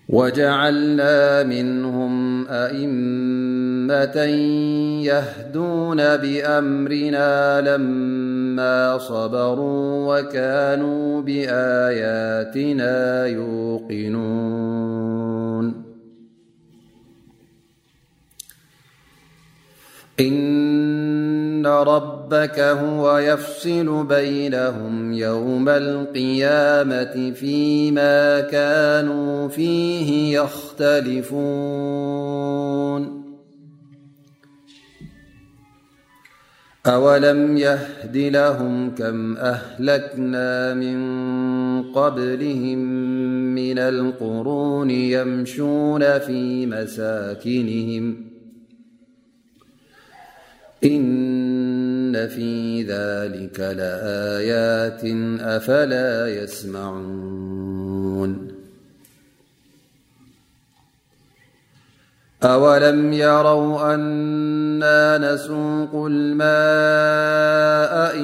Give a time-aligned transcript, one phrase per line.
[0.10, 4.22] وجعلنا منهم أئمة
[5.06, 14.70] يهدون بأمرنا لما صبروا وكانوا بآياتنا يوقنون
[21.70, 33.20] ربك هو يفسل بينهم يوم القيامة فيما كانوا فيه يختلفون
[36.88, 40.98] أولم يهد لهم كم أهلكنا من
[41.94, 42.78] قبلهم
[43.56, 48.29] من القرون يمشون في مساكنهم
[50.86, 55.02] إن في ذلك لآيات
[55.42, 58.48] أفلا يسمعون
[62.44, 66.50] أولم يروا أنا نسوق الماء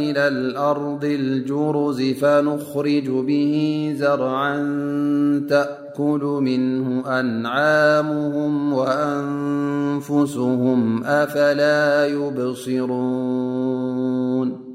[0.01, 3.53] إلى الأرض الجرز فنخرج به
[3.97, 14.65] زرعاتأ كل منه أنعامهم وأنفسهم أفلا يبصرون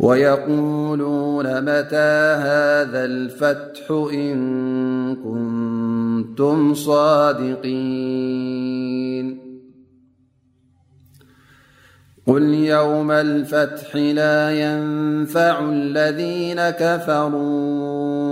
[0.00, 4.36] ويقولون متى هذا الفتح إن
[5.16, 9.48] كنتم صادقين
[12.26, 17.97] قل يوم الفتح لا ينفع الذين كفروا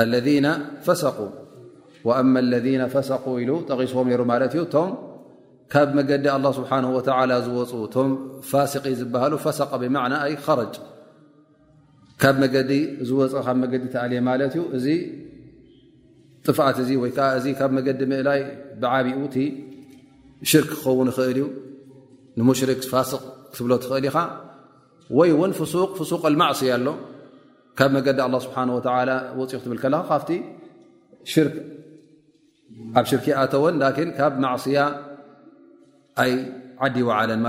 [0.00, 0.54] ذ
[0.86, 1.18] ፈሰق
[2.52, 4.82] ለذ ፈሰق ኢ ጠቂሶ ሩ ማት ዩ ቶ
[5.72, 6.84] ካብ መገዲ ه ስብሓه
[7.46, 8.10] ዝፁ ቶም
[8.50, 9.96] ፋስق ዝሃሉ ፈሰቀ ብና
[10.60, 10.74] ረጅ
[12.22, 12.54] ካብ መዲ
[13.08, 14.86] ዝወፅ ካብ መዲ ተኣል ማት ዩ እዚ
[16.46, 18.40] ጥፍዓት እ ወ ዓ እዚ ካብ መዲ ምእላይ
[18.82, 19.36] ብዓብኡቲ
[20.50, 21.44] ሽርክ ክኸውን ኽእል ዩ
[22.38, 23.20] ንሙሽርክ ፋስቅ
[23.52, 24.16] ክትብሎ ትኽእል ኢኻ
[25.18, 25.52] ወይ ውን
[26.10, 26.86] ሱቅ لማصያ ኣሎ
[27.78, 30.22] ካብ መዲ لله ስه ፅ ካ
[31.32, 31.54] ሽርክ
[32.98, 33.74] ኣብ ሽርክ ኣተወን
[34.18, 34.78] ካብ ማያ
[36.30, 36.34] ይ
[36.96, 37.42] ዲ ይለን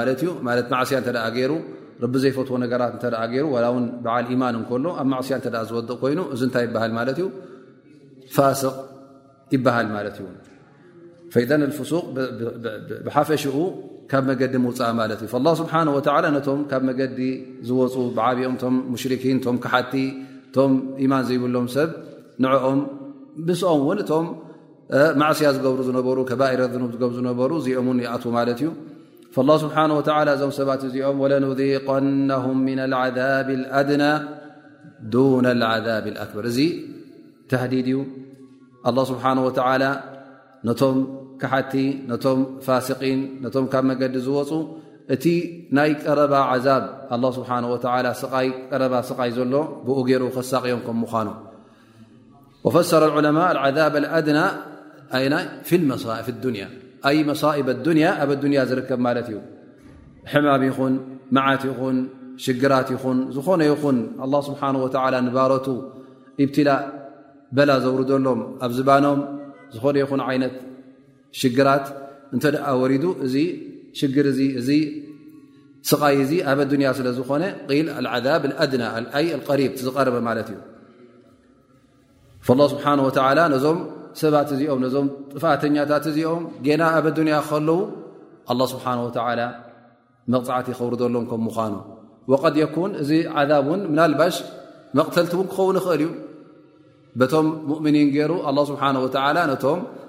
[0.93, 1.55] ያ ሩ
[2.13, 2.83] ቢ ዘፈትዎ ነራ
[3.43, 3.57] ሩ በ
[4.41, 5.37] ማን እሎ ኣብ ማያ
[5.69, 6.65] ዝድቅ ይኑ እዚ ታይ
[7.21, 7.27] ይ
[8.37, 8.61] ፋስ
[9.55, 9.61] ይ
[13.15, 13.29] ፈ
[14.11, 15.81] ካብ መገዲ ምውፅእ ማለት እዩ ه ስብሓه
[16.35, 17.19] ነቶም ካብ መገዲ
[17.67, 19.93] ዝወፁ ብዓብኦም ቶም ሙሽርኪን ቶም ክሓቲ
[20.49, 20.71] እቶም
[21.05, 21.89] ኢማን ዘይብሎም ሰብ
[22.43, 22.79] ንኦም
[23.47, 24.25] ብስኦም ውን እቶም
[25.21, 26.61] ማዕስያ ዝገብሩ ዝነበሩ ከባር
[26.93, 28.69] ዝገብሩ ዝነበሩ እዚኦም ን ይኣት ማለት እዩ
[29.63, 36.57] ስብሓه እዞም ሰባት እዚኦም ለنذقናهም ና عذብ اኣድናى ና ذብ ኣክበር እዚ
[37.51, 37.97] ተዲድ እዩ
[39.09, 39.23] ስብሓ
[40.67, 40.81] ነቶ
[41.51, 41.73] ሓቲ
[42.23, 43.19] ቶም ፋሲقን
[43.55, 44.51] ቶም ካብ መገዲ ዝወፁ
[45.15, 45.23] እቲ
[45.77, 46.33] ናይ ቀረባ
[46.65, 46.77] ዛ
[47.09, 48.27] ه ስه
[49.19, 49.53] ረ ይ ዘሎ
[49.85, 51.27] ብኡ ገሩ ሳቅዮም ምኳኑ
[52.75, 54.39] ፈሰر اዑለማء العذب الድና
[57.67, 58.29] ብ ኣብ
[58.69, 59.37] ዝርከብ ማት እዩ
[60.31, 60.93] ሕማም ይኹን
[61.35, 61.97] መዓት ይኹን
[62.45, 63.97] ሽግራት ይኹን ዝኾነ ይን
[64.31, 64.85] له ስሓه و
[65.35, 65.67] ባሮቱ
[66.43, 66.81] اብትላእ
[67.55, 69.19] በላ ዘውርሎም ኣብ ዝባኖም
[69.73, 69.95] ዝኾነ
[70.33, 70.55] ይ ት
[71.41, 71.85] ሽግራት
[72.35, 73.35] እንተደኣ ወሪዱ እዚ
[73.99, 74.25] ሽግር
[74.61, 74.71] እዚ
[75.89, 77.43] ስቃይ እዚ ኣበ ዱንያ ስለ ዝኾነ
[78.05, 78.07] ል
[78.43, 78.83] ብ ድና
[79.25, 79.29] ይ
[79.59, 80.59] ሪብ ዝቀረበ ማለት እዩ
[82.73, 82.85] ስብሓ
[83.53, 83.79] ነዞም
[84.19, 87.79] ሰባት እዚኦም ዞም ጥፋተኛታት እዚኦም ገና ኣብ ዱኒያ ከለዉ
[88.61, 88.85] ه ስብሓ
[90.33, 91.73] መቕፅዓት ይኸብሩ ዘሎም ከም ምኳኑ
[92.41, 93.11] ቀድ የኩን እዚ
[93.41, 94.35] ዓዛብ ውን ምናልባሽ
[94.97, 96.09] መቕተልቲ ውን ክኸውን ይኽእል እዩ
[97.19, 98.31] በቶም ሙؤምኒን ገሩ
[98.71, 98.81] ስብሓ
[99.51, 99.63] ነቶ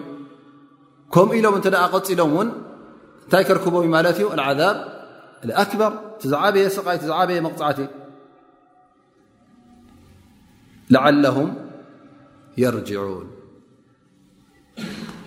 [1.14, 2.48] ከም ኢሎም እ ቐፂሎም ን
[3.24, 4.26] እንታይ ከርክቦም ማት እዩ
[5.76, 5.92] ذብ ር
[6.22, 6.68] ዝበየ ይ
[7.08, 7.78] ዝበየ መቕፅዓት
[11.04, 11.36] ዓله
[12.74, 13.31] ርጅعን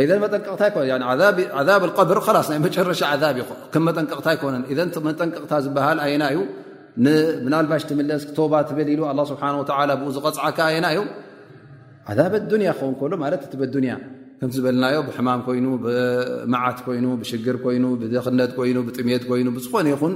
[0.00, 3.00] ጠቕ ብ ር ይ መጨረሻ
[3.78, 4.54] ም መጠንቀቕታ ይኮነ
[5.08, 6.40] መጠንቀቕታ ዝበሃል ና ዩ
[7.52, 9.42] ናባሽ ትምለስ ባ ትብል ሉ ስሓ
[9.98, 11.00] ብ ዝغፅዓካ የና ዩ
[12.34, 13.96] ብ ኣንያ ክኸውን ሎ ት ያ
[14.40, 15.66] ከ ዝበለናዮ ብሕማም ይኑ
[16.52, 20.14] መዓት ይኑ ሽግር ይኑ ደክነት ይኑ ጥሜት ይኑ ዝኾነ ይን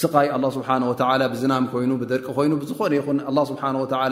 [0.00, 3.62] ስቃይ ኣላ ስብሓ ወተላ ብዝናም ኮይኑ ብደርቂ ኮይኑ ብዝኾነ ይኹን ኣ ስብሓ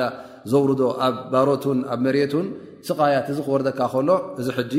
[0.01, 0.05] ላ
[0.53, 2.47] ዘውርዶ ኣብ ባሮቱን ኣብ መሬቱን
[2.89, 4.75] ስቃያትእዚ ክወርደካ ከሎ እዚ ሕጂ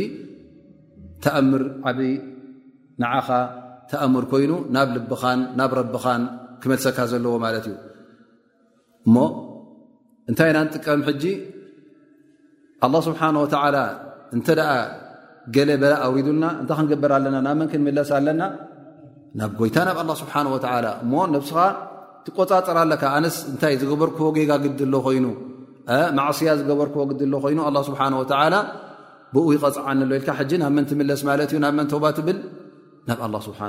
[1.23, 2.13] ተኣምር ዓብይ
[3.03, 3.27] ንዓኻ
[3.91, 6.21] ተኣምር ኮይኑ ናብ ልብኻን ናብ ረቢኻን
[6.63, 7.75] ክመልሰካ ዘለዎ ማለት እዩ
[9.07, 9.15] እሞ
[10.31, 11.23] እንታይ ና ንጥቀም ሕጂ
[12.87, 13.77] ኣላ ስብሓን ወተዓላ
[14.35, 14.71] እንተ ደኣ
[15.55, 18.41] ገለ በላ ኣውሪዱልና እንተ ክንገበር ኣለና ናብ መን ክንምለስ ኣለና
[19.37, 20.33] ናብ ጎይታ ናብ ኣ ስብሓ
[21.03, 21.59] እሞ ነብስኻ
[22.25, 25.25] ትቆፃፅር ኣለካ ኣነስ እንታይ ዝገበርክዎ ጌጋ ግድሎ ኮይኑ
[26.17, 27.59] ማዕስያ ዝገበርክዎ ግድ ሎ ኮይኑ
[27.89, 27.99] ስብሓ
[29.33, 32.37] ብኡ ይቐፅዓንሎ ኢል ናብ መን ትምለስ ማት ዩ ናብ መን ባ ትብል
[33.09, 33.59] ናብ ኣ ስብሓ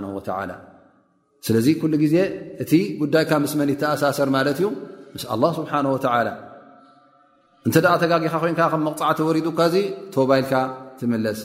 [1.46, 2.16] ስለዚ ኩሉ ግዜ
[2.62, 4.66] እቲ ጉዳይካ ምስ መኒ ተኣሳሰር ማለት እዩ
[5.14, 5.86] ምስ ኣ ስብሓን
[7.66, 9.58] እንተ ደ ተጋጊኻ ኮን ከም መቕፅዓ ተወሪዱካ
[10.14, 10.52] ቶባ ኢልካ
[11.00, 11.42] ትምለስእ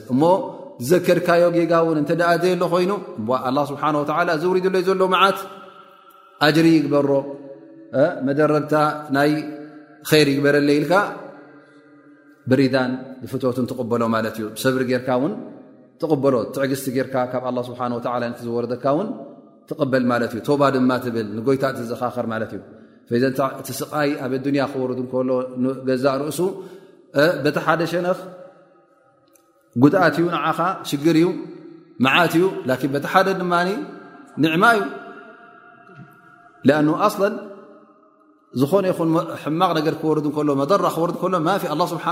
[0.83, 2.91] ዝዘከድካዮ ጌጋ ውን እተደኣዘየ ሎ ኮይኑ
[3.49, 3.83] እ ስብሓ
[4.41, 5.37] ዝውሪድሎይ ዘሎ መዓት
[6.47, 7.09] ኣጅሪ ይግበሮ
[8.27, 8.73] መደረድታ
[9.15, 9.29] ናይ
[10.11, 10.93] ይር ይግበረለ ኢልካ
[12.51, 12.91] ብሪዳን
[13.21, 15.33] ብፍቶትን ትቕበሎ ማ እዩ ሰብሪ ርካ ን
[16.01, 17.81] ትበሎ ትዕግዝቲ ርካ ካብ ስብሓ
[18.45, 19.09] ዝወርካ ን
[19.69, 22.61] ትበል ማ ዩ ባ ድማ ብል ጎይታ ዘኻኽር ማት እዩ
[23.09, 25.29] ፈእቲ ስቃይ ኣብ ያ ክወር እሎ
[25.87, 26.39] ገዛ ርእሱ
[27.45, 28.07] ቲ ሓደ ሸነ
[29.83, 31.27] ጉድኣት እዩ ንዓኻ ሽግር እዩ
[32.05, 32.43] መዓት እዩ
[32.85, 33.53] ን በቲሓደ ድማ
[34.43, 34.85] ንዕማ እዩ
[37.05, 37.23] ኣ ኣላ
[38.61, 39.09] ዝኾነ ይኹን
[39.43, 40.83] ሕማቕ ነር ክወርድ እከሎ መራ
[41.19, 41.41] ክወር
[41.79, 42.05] ሎ ስብሓ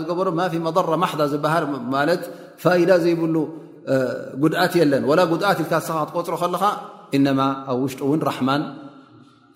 [0.00, 1.64] ዝገበሮ ማ መራ ማዳ ዝበሃል
[1.94, 2.22] ማለት
[2.62, 3.36] ፋይዳ ዘይብሉ
[4.42, 6.64] ጉድኣት የለን ላ ጉድኣት ልካ ስ ክትቆፅሮ ከለካ
[7.16, 7.40] እነማ
[7.70, 8.62] ኣብ ውሽጡ እውን ራማን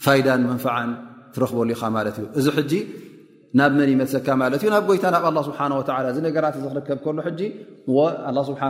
[0.04, 0.90] ፋይዳን መንፍን
[1.34, 2.26] ትረክበሉ ኢኻ ማለት እዩ
[2.62, 2.72] እዚ
[3.58, 5.60] ናብ መን ይመሰካ ማ እዩ ናብ ጎይታ ናብ ስብሓ
[6.12, 6.54] እዚ ነገራት
[6.86, 7.40] ክርከብ ከሎ ሕጂ
[8.48, 8.62] ስብሓ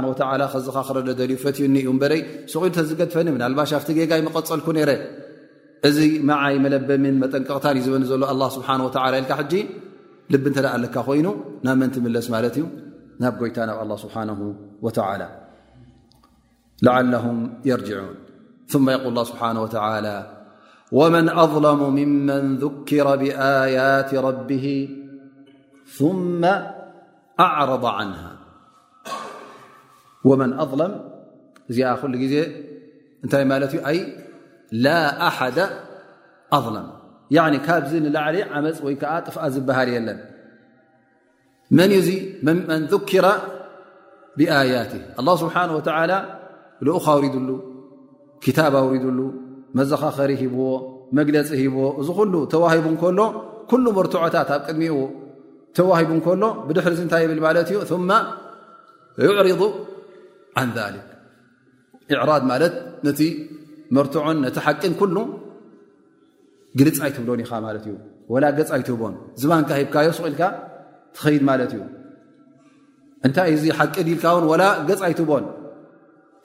[0.66, 2.20] ዚኻ ክረደ ደልዩ ፈትዩኒእዩ በይ
[2.52, 4.90] ሰቑል ተዝገድፈኒ ምን ባሽ ኣብቲ ገጋይ መቐፀልኩ ነይረ
[5.88, 8.68] እዚ መዓይ መለበምን መጠንቀቕታን እዩ ዝበኒ ዘሎ ስብሓ
[9.14, 9.54] ላ ልካ ሕጂ
[10.34, 11.26] ልቢ እተደኣ ለካ ኮይኑ
[11.66, 12.64] ናብ መን ትምለስ ማለት እዩ
[13.24, 14.40] ናብ ጎይታ ናብ
[19.74, 20.08] ር ል
[20.92, 24.88] ومن أظلم ممن ذكر بآيات ربه
[25.86, 26.44] ثم
[27.40, 28.36] أعرض عنها
[30.24, 31.00] ومن أظلم
[33.86, 34.26] أ
[34.72, 35.68] لا أحد
[36.52, 36.90] أظلم
[37.30, 40.20] يعني كن ل علي م يفبهلل
[41.70, 43.24] من ي ممن ذكر
[44.36, 46.18] بآياته الله سبحانه وتعالى
[46.82, 47.62] لأى ريد ه
[48.40, 49.32] كتابا ريد له
[49.78, 50.62] መዘኻኸሪ ሂብዎ
[51.18, 53.18] መግለፂ ሂብዎ እዚ ሉ ተዋሂቡ እከሎ
[53.70, 54.94] ኩሉ መርትዖታት ኣብ ቅድሚኡ
[55.78, 57.78] ተዋሂቡ እከሎ ብድሕሪ ዚ እንታይ የብል ማለት እዩ
[59.26, 59.62] ይዕርض
[60.66, 60.78] ን ذ
[62.20, 62.74] ዕራድ ማለት
[63.06, 63.20] ነቲ
[63.96, 65.16] መርቱዑን ነቲ ሓቅን ኩሉ
[66.78, 67.94] ግልፃ ይትብሎን ኢኻ ማለት እዩ
[68.42, 70.42] ላ ገ ይትህቦን ዝባንካ ሂብካ የስ ኢልካ
[71.14, 71.82] ትኸይድ ማለት እዩ
[73.26, 75.44] እንታይ እዚ ሓቂ ልካ ውን ላ ገፃ ኣይትቦን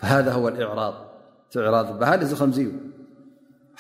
[0.09, 0.27] ሃذ
[0.69, 0.79] ዕራ
[1.65, 2.69] ዕራ ዝበሃል እዚ ከምዚ እዩ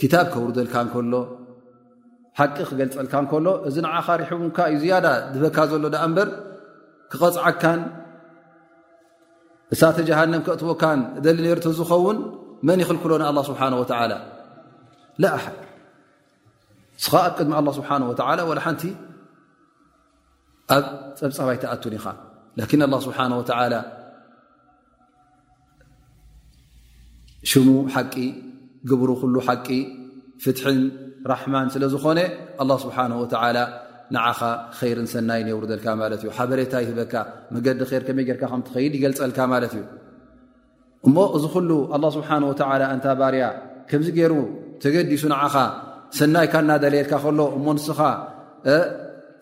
[0.00, 1.14] ኪታብ ከውርዘልካ እንከሎ
[2.38, 6.28] ሓቂ ክገልፀልካ እንከሎ እዚ ንዓኻ ሪሕቡንካ እዩ ዝያዳ ድህበካ ዘሎ ዳኣ እንበር
[7.10, 7.80] ክቐፅዓካን
[9.74, 12.18] እሳተ ጀሃንም ክእትወካን እደሊ ነርእቶ ዝኸውን
[12.66, 14.12] መን ይኽል ክሎን ኣላ ስብሓን ወዓላ
[15.24, 15.36] ላኣ
[17.00, 18.82] እስኻ ኣብ ቅድሚ ኣላ ስብሓን ወዓላ ዋላ ሓንቲ
[20.76, 20.84] ኣብ
[21.20, 22.06] ፀብፃባይቲኣቱን ኢኻ
[22.58, 23.74] ላኪን ላ ስብሓን ወላ
[27.50, 28.14] ሽሙ ሓቂ
[28.90, 29.68] ግብሩ ኩሉ ሓቂ
[30.44, 30.78] ፍትሒን
[31.32, 32.18] ራሕማን ስለ ዝኾነ
[32.62, 33.12] ኣላ ስብሓን
[33.56, 33.60] ላ
[34.14, 34.40] ንዓኻ
[34.78, 37.14] ኸይርን ሰናይ ነየውርዘልካ ማለት እዩ ሓበሬታ ይህበካ
[37.54, 39.82] መገዲ ር ከመይ ርካ ከምትኸይድ ይገልፀልካ ማለት እዩ
[41.06, 41.70] እሞ እዚ ኩሉ
[42.02, 42.52] ላ ስብሓን ወ
[42.94, 43.46] እንታ ባርያ
[43.90, 44.34] ከምዚ ገይሩ
[44.84, 45.54] ተገዲሱ ንዓኻ
[46.20, 48.00] ሰናይካ እናደለየልካ ኸሎ እሞ ንስኻ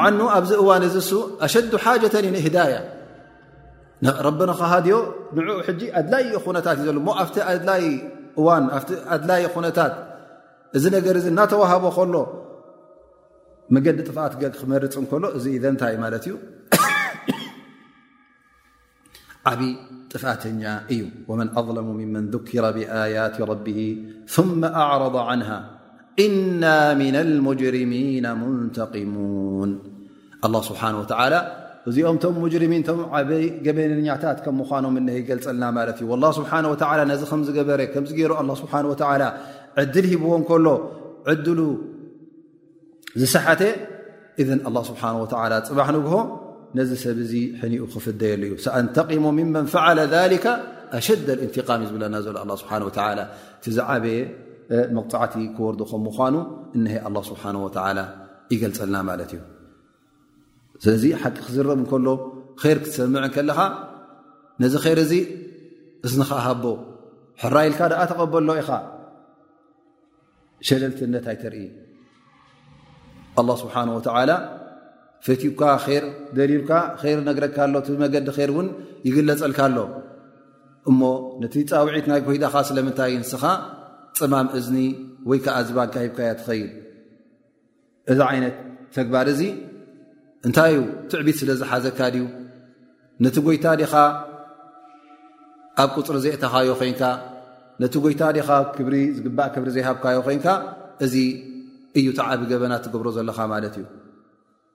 [0.07, 0.99] ኣብዚ
[2.41, 2.83] እ
[4.27, 4.95] ረبኸድዮ
[5.35, 7.83] ንኡ ሕጂ ኣድላ ኹነታት እዩ ዘሎ ኣቲ ድላይ
[8.39, 8.47] እዋ
[9.15, 9.93] ኣድላይ ኣነታት
[10.77, 12.15] እዚ ነገር ዚ እናተዋሃቦ ከሎ
[13.75, 16.33] መገዲ ጥፍት ክመርፅ እሎ እዚ ذ ታይ ማለት እዩ
[19.51, 19.61] ዓብ
[20.11, 20.61] ጥፍተኛ
[20.93, 23.79] እዩ وመن أظለሙ ም ذክረ ብኣيት ربه
[24.35, 25.49] ثم أعረض عنه
[26.25, 26.63] إና
[27.13, 28.07] ن المጅርሚي
[28.41, 29.69] مንተقሙوን
[30.53, 30.93] له ስብሓه
[31.89, 36.51] እዚኦም ቶም ሙጅርሚን ቶም ዓበይ ገበንኛታት ከም ምኳኖም እሀ ይገልፀልና ማለት እዩ ላ ስብሓ
[37.11, 38.73] ነዚ ከምዝገበረ ከምዚገይሩ ስብሓ
[39.81, 40.67] ዕድል ሂብዎን ከሎ
[41.33, 41.59] ዕድሉ
[43.21, 43.61] ዝሰሓተ
[44.41, 45.03] እዘን ስብሓ
[45.69, 46.15] ፅባሕ ንግሆ
[46.79, 49.99] ነዚ ሰብ እዚ ሕኒኡ ክፍደየሉ እዩ ሰኣንተቅሙ ምመን ፈዓለ
[50.33, 50.45] ሊከ
[50.97, 52.73] ኣሸደ እንትቃም እዝብለና ዘሎ ኣ ስብሓ
[53.63, 54.17] ቲ ዝዓበየ
[54.99, 56.35] መቕፃዕቲ ክወርዱ ከም ምኳኑ
[56.77, 57.43] እነሀይ ስብሓ
[58.53, 59.41] ይገልፀልና ማለት እዩ
[60.83, 62.07] ስለዚ ሓቂ ክዝረብ እንከሎ
[62.73, 63.59] ር ክትሰምዐ ከለኻ
[64.63, 65.13] ነዚ ኸይር እዚ
[66.05, 66.63] እስን ኸሃቦ
[67.41, 68.69] ሕራኢልካ ድኣ ተቐበሎ ኢኻ
[70.67, 71.65] ሸለልትነትይ ተርኢ
[73.39, 74.31] ኣላ ስብሓን ወተዓላ
[75.25, 75.61] ፈቲብካ
[76.01, 76.05] ር
[76.37, 76.71] ደሊልካ
[77.11, 78.67] ይር ነግረካኣሎ እቲ መገዲ ር እውን
[79.07, 79.77] ይግለፀልካኣሎ
[80.89, 81.01] እሞ
[81.41, 83.43] ነቲ ፃውዒት ናይ ኮይዳኻ ስለምንታይ እንስኻ
[84.17, 84.77] ፅማም እዝኒ
[85.29, 86.69] ወይ ከዓ ዝባካ ሂብካያ ትኸይድ
[88.11, 88.55] እዚ ዓይነት
[88.95, 89.41] ተግባር እዚ
[90.47, 92.23] እንታይ እዩ ትዕቢት ስለ ዝሓዘካ ድዩ
[93.25, 93.93] ነቲ ጎይታ ዲኻ
[95.83, 97.01] ኣብ ቁፅሪ ዘእታኻዮ ኮንካ
[97.83, 98.49] ነቲ ጎይታ ዲኻ
[98.93, 100.45] ሪ ዝግባዕ ክብሪ ዘይሃብካዮ ኮንካ
[101.05, 101.15] እዚ
[101.99, 103.85] እዩ ተዓቢ ገበናት ትገብሮ ዘለኻ ማለት እዩ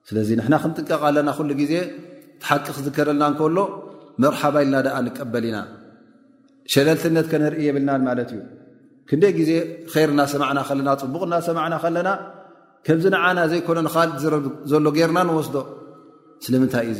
[0.09, 1.73] ስለዚ ንሕና ክንጥንቀቓ ለና ኩሉ ግዜ
[2.41, 3.57] ትሓቂ ክዝከረልና ንከሎ
[4.23, 5.57] መርሓባ ኢልና ደኣ ንቀበል ኢና
[6.73, 8.41] ሸለልትነት ከነርኢ የብልናን ማለት እዩ
[9.09, 9.51] ክንደይ ግዜ
[10.01, 12.09] ይር እናሰማዕና ኸለና ፅቡቕ እናሰማዕና ከለና
[12.85, 15.55] ከምዚ ንዓና ዘይኮነ ንኻሊት ዝረድ ዘሎ ጌርና ንወስዶ
[16.45, 16.99] ስለምንታይ እዙ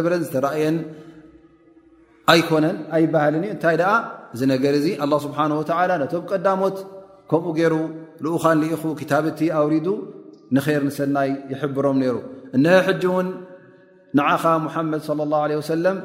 [0.05, 0.45] ብረ ዝየ
[2.31, 3.91] ኣይኮነን ኣይባሃልን ዩ እንታይ ደኣ
[4.33, 6.77] እዚ ነገር እዚ ኣላ ስብሓን ወላ ነቶም ቀዳሞት
[7.31, 7.75] ከምኡ ገይሩ
[8.23, 9.87] ልኡኻን ልኢኹ ክታብቲ ኣውሪዱ
[10.55, 12.15] ንር ንሰናይ ይሕብሮም ነይሩ
[12.55, 13.27] እን ሕጂ እውን
[14.17, 15.97] ንዓኻ ሙሓመድ ለ ላ ወሰለም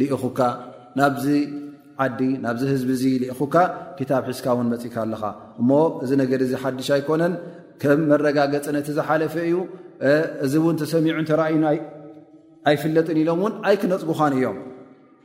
[0.00, 0.40] ሊኢኹካ
[0.98, 1.26] ናብዚ
[2.04, 3.54] ዓዲ ናብዚ ህዝቢ እዚ ልኢኹካ
[3.98, 5.22] ክታብ ሒዝካ ውን መፅካ ኣለኻ
[5.60, 5.70] እሞ
[6.04, 7.34] እዚ ነገር እዚ ሓዱሽ ኣይኮነን
[7.82, 9.56] ከም መረጋገፅ ነቲ ዝሓለፈ እዩ
[10.46, 11.60] እዚ እውን ተሰሚዑን ተረእዩ
[12.70, 14.56] ኣይፍለጥን ኢሎም እውን ኣይክነፅጉኻን እዮም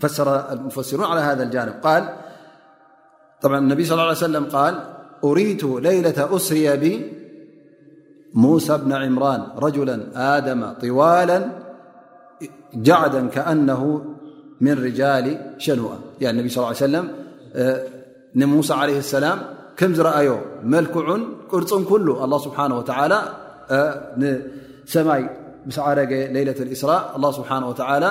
[0.00, 2.06] فسر المفسرون على هذا الجانباني
[3.42, 3.58] صلى
[3.94, 4.74] اله لي وسلم قال
[5.24, 6.84] أريت ليلة أسري ب
[8.34, 9.96] موسى بن عمران رجلا
[10.36, 11.44] آدم طوالا
[12.74, 14.04] جعدا كأنه
[14.60, 16.72] من رجال شنو لىاه
[18.40, 19.38] سموسى عليه السلام
[19.78, 20.06] كمزر
[20.74, 21.06] ملكع
[21.52, 23.20] قر كلهالله سبحانهوتلى
[26.38, 28.10] ليلة الإسراءال سانه وتلى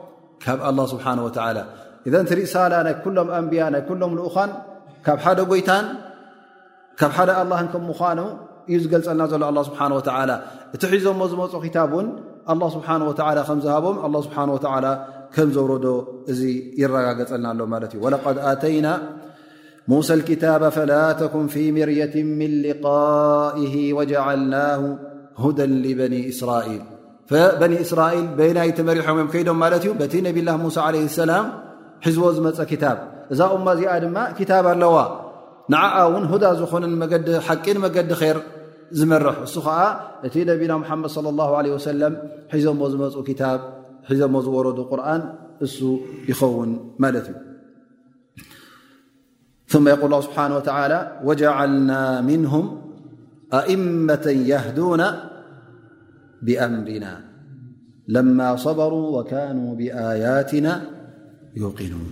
[0.45, 1.29] ካብ له ስብሓه و
[2.07, 4.51] እذ ቲ ርእሳላ ናይ ኩሎም ኣንብያ ናይ ሎም ልኡኻን
[5.05, 5.85] ካብ ሓደ ጎይታን
[6.99, 8.19] ካብ ሓደ አላ ከ ምዃኑ
[8.69, 10.01] እዩ ዝገልፀልና ዘሎ ኣه ስብሓه و
[10.75, 12.07] እቲ ሒዞሞ ዝመፁ ክታብ ን
[12.61, 12.95] له ስብሓه
[13.49, 14.41] ከዝሃቦም ስብሓ
[15.35, 15.85] ከም ዘብሮዶ
[16.31, 16.41] እዚ
[16.81, 18.87] ይረጋገፀልና ኣሎ ማለት እዩ وለقድ ኣተይና
[19.91, 20.43] ሙሳى الክታ
[20.77, 24.81] فላ ተኩን ፊ ምርየት ምን ሊقئ وجዓልናه
[25.43, 26.67] ሁደ لበኒ እስራል
[27.59, 31.45] በኒ እስራኤል በናይ ተመሪሖም ወም ከይዶም ማለት እዩ በቲ ነብ ላ ሙሳ ለ ሰላም
[32.05, 32.97] ሒዝዎ ዝመፀ ክታብ
[33.33, 34.95] እዛ እማ እዚኣ ድማ ክታብ ኣለዋ
[35.73, 36.83] ንዓኣ እውን ሁዳ ዝኾነ
[37.27, 38.39] ዲ ሓቂንመገዲ ር
[38.99, 39.77] ዝመርሕ እሱ ከዓ
[40.27, 41.21] እቲ ነብና ሓመድ صى
[41.75, 42.13] ه ሰለም
[42.53, 43.15] ሒዞዎ ዝመፁ
[44.09, 45.23] ሒዞዎ ዝወረዱ ቁርን
[45.65, 45.77] እሱ
[46.29, 46.71] ይኸውን
[47.03, 47.37] ማለት እዩ
[49.71, 49.73] ث
[50.27, 50.37] ስብሓ
[51.27, 51.91] ወዓልና
[52.29, 52.65] ምንهም
[53.59, 54.25] አእመة
[54.77, 55.01] ህና
[56.47, 58.37] ብም
[58.79, 60.67] በሩ ወካኑ ብኣያትና
[61.91, 62.07] ኑን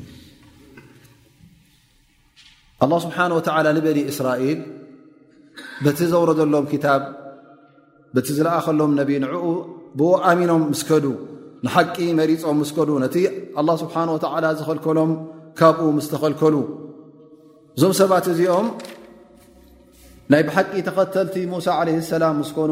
[2.86, 4.60] ኣ ስብሓ ወላ ንበኒ እስራኤል
[5.86, 7.02] በቲ ዘወረዘሎም ክታብ
[8.16, 9.46] በቲ ዝለኣኸሎም ነብ ንዕኡ
[10.00, 11.06] ብኡ ኣሚኖም ምስከዱ
[11.66, 13.16] ንሓቂ መሪፆም ምስከዱ ነቲ
[13.58, 15.12] ه ስብሓ ወ ዝኸልከሎም
[15.60, 16.56] ካብኡ ምስ ተኸልከሉ
[17.78, 18.68] እዞም ሰባት እዚኦም
[20.32, 22.72] ናይ ብሓቂ ተኸተልቲ ሙሳ ለ ሰላም ምስኮኑ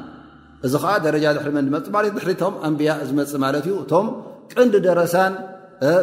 [0.67, 1.55] እዚ ከዓ ደረጃ ዝሪመ
[2.15, 4.07] ፅድሪቶም ኣንብያ ዝመፅ ማት እዩ እቶም
[4.53, 5.33] ቀንዲ ደረሳን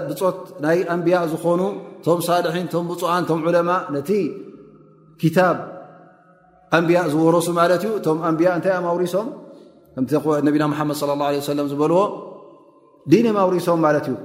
[0.08, 1.60] ብፆት ናይ ኣንብያ ዝኾኑ
[2.06, 4.10] ቶም ሳልሒን ቶም ብፅዋን ቶም ዑለማ ነቲ
[5.20, 5.58] ክታብ
[6.78, 9.28] ኣንብያ ዝወርሱ ማለት እዩ እቶም ኣንቢያ እንታይ ኣውሪሶም
[10.48, 10.98] ነብና ሓመድ
[11.58, 12.00] ለ ዝበልዎ
[13.12, 14.16] ዲን ውሪሶም ማለት እዩ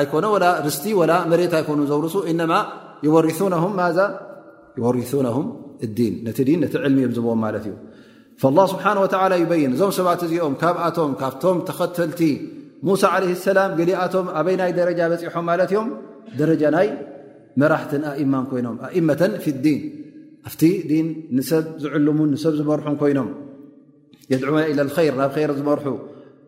[0.00, 0.26] ኣይኮነ
[0.66, 0.84] ርስቲ
[1.32, 2.52] መሬት ኣኮኑ ዘርሱ እማ
[3.28, 4.00] ሪዛ
[4.96, 4.98] ሪ
[6.26, 7.74] ነቲ ነቲ ዕልሚ እዮም ዝዎም ማለት እዩ
[8.56, 12.20] ላ ስብሓን ወላ ይበይን እዞም ሰባት እዚኦም ካብኣቶም ካብቶም ተኸተልቲ
[12.86, 15.88] ሙሳ ዓለ ሰላም ገሊኣቶም ኣበይ ናይ ደረጃ በፂሖም ማለት እዮም
[16.40, 16.88] ደረጃ ናይ
[17.60, 19.08] መራሕትን ኣእማ ኮይኖም ኣእመ
[19.44, 19.80] ፍዲን
[20.48, 23.28] ኣብቲ ዲን ንሰብ ዝዕሉሙ ንሰብ ዝመርሑ ኮይኖም
[24.32, 25.86] የድዑና ኢ ልይር ናብ ር ዝመርሑ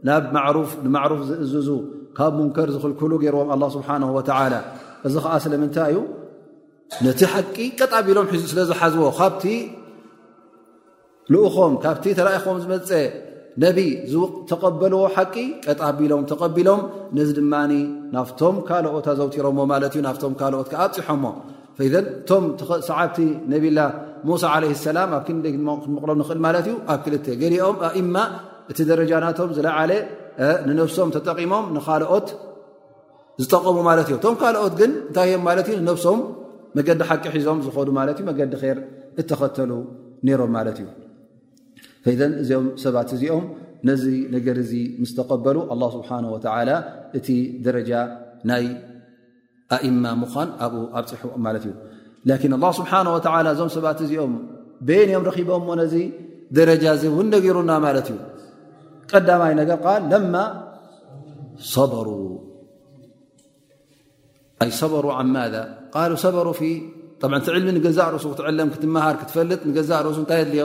[0.09, 0.25] ናብ
[0.57, 1.69] ሩ ንማዕሩፍ ዝእዝዙ
[2.19, 4.03] ካብ ሙንከር ዝኽልክሉ ገይርዎም ኣ ስብሓን
[4.55, 4.63] ላ
[5.07, 6.01] እዚ ከዓ ስለምንታይ እዩ
[7.05, 9.35] ነቲ ሓቂ ቀጣቢሎም ስለ ዝሓዝዎ ካብ
[11.31, 12.91] ንኡኾም ካብቲ ተራይኹም ዝመፀ
[13.65, 13.79] ነቢ
[14.51, 15.35] ተቐበልዎ ሓቂ
[15.67, 16.81] ቀጣቢሎም ተቐቢሎም
[17.17, 17.55] ነዚ ድማ
[18.15, 21.25] ናፍቶም ካልኦትኣዘውቲሮሞ ማለት እዩ ናብቶም ካልኦት ከዓ ኣፅሖሞ
[21.85, 22.45] እቶም
[22.89, 23.19] ሰዓብቲ
[23.53, 23.79] ነብላ
[24.29, 28.17] ሙሳ ለይ ሰላም ኣብ ክደይ ክምቕሎም ንኽእል ማለት እዩ ኣብ ክል ገሊኦም ኣእማ
[28.73, 29.93] እቲ ደረጃናቶም ዝለዓለ
[30.69, 32.29] ንነብሶም ተጠቂሞም ንካልኦት
[33.43, 36.19] ዝጠቐሙ ማለት እዮ እቶም ካልኦት ግን እንታይዮም ማለት እዩ ነብሶም
[36.77, 38.79] መገዲ ሓቂ ሒዞም ዝኾዱ ማለት ዩ መገዲ ር
[39.23, 39.71] እተኸተሉ
[40.29, 40.89] ነይሮም ማለት እዩ
[42.43, 43.45] እዚም ሰባት እዚኦም
[43.89, 45.59] ነዚ ነገር እዚ ምስ ተቀበሉ
[45.97, 46.11] ስብሓ
[47.19, 47.29] እቲ
[47.67, 47.91] ደረጃ
[48.51, 48.65] ናይ
[49.77, 51.73] ኣእማ ምኳን ኣብኡ ኣብፅሑ ማለት ዩ
[52.79, 53.03] ስብሓ
[53.55, 54.35] እዞም ሰባት እዚኦም
[54.87, 55.95] በየንእኦም ረኺቦም ሞ ነዚ
[56.59, 56.85] ደረጃ
[57.15, 58.19] ው ነገሩና ማለት እዩ
[59.11, 59.79] ቀዳማይ ነገር
[60.11, 60.43] ል ማ
[61.93, 62.09] በሩ
[64.65, 65.45] ኣ በሩ ማ
[66.39, 66.71] በሩ ቲ
[67.57, 70.65] ዕልሚ ንገዛእ ርእሱ ክትዕለም ክትመሃር ክትፈልጥ ንገዛእ እሱ እንታይ ድልዮ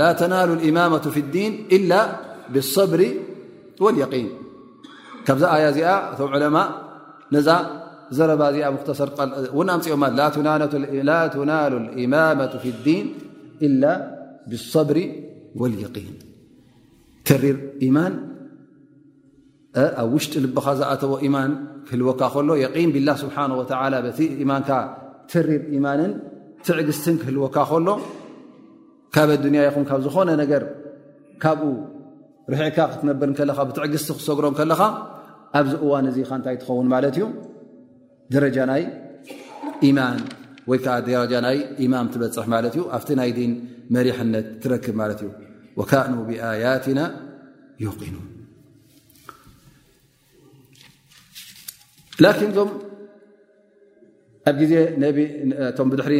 [0.00, 1.36] ላ ተናሉ إማة ዲ
[1.76, 1.92] إላ
[2.52, 3.02] ብاصብሪ
[3.84, 4.28] وليን
[5.26, 6.58] ካብዛ ኣያ ዚኣ እቶም ዕለማ
[7.34, 7.48] ነዛ
[8.16, 9.58] ዘረባ እዚኣ ተሰር ኣምፅኦ
[11.50, 12.54] ናሉ ማة
[12.86, 13.06] ዲን
[14.50, 14.98] ብብሪ
[15.70, 15.74] ን
[17.42, 17.56] ሪር
[17.96, 18.26] ማንኣብ
[20.12, 21.50] ውሽጢ ልብኻ ዝኣተዎ ማን
[21.88, 22.52] ክህልወካ ሎ
[22.86, 23.26] ን ብላ ስ
[24.50, 24.64] ማን
[25.32, 26.12] ትሪር ማንን
[26.66, 27.90] ትዕግዝትን ክህልወካ ሎ
[29.14, 30.62] ካብ ኣዱንያ ይኹን ካብ ዝኾነ ነገር
[31.42, 31.68] ካብኡ
[32.52, 34.80] ርሕዕካ ክትነብር ከለካ ብትዕግስቲ ክትሰግሮ ከለኻ
[35.58, 37.24] ኣብዚ እዋን እዚ ከ እንታይ ትኸውን ማለት እዩ
[38.34, 38.82] ደረጃናይ
[39.88, 40.18] ኢማን
[40.70, 43.52] ወይ ከዓ ደረጃናይ ኢማም ትበፅሕ ማለት እዩ ኣብቲ ናይ ዲን
[43.94, 45.28] መሪሕነት ትረክብ ማለት እዩ
[45.80, 47.00] ወካኣኑ ብኣያትና
[47.80, 48.14] ቅኑን
[52.58, 52.60] ዞ
[54.48, 54.72] ኣብ ግዜ
[55.78, 56.12] ቶም ብድሪ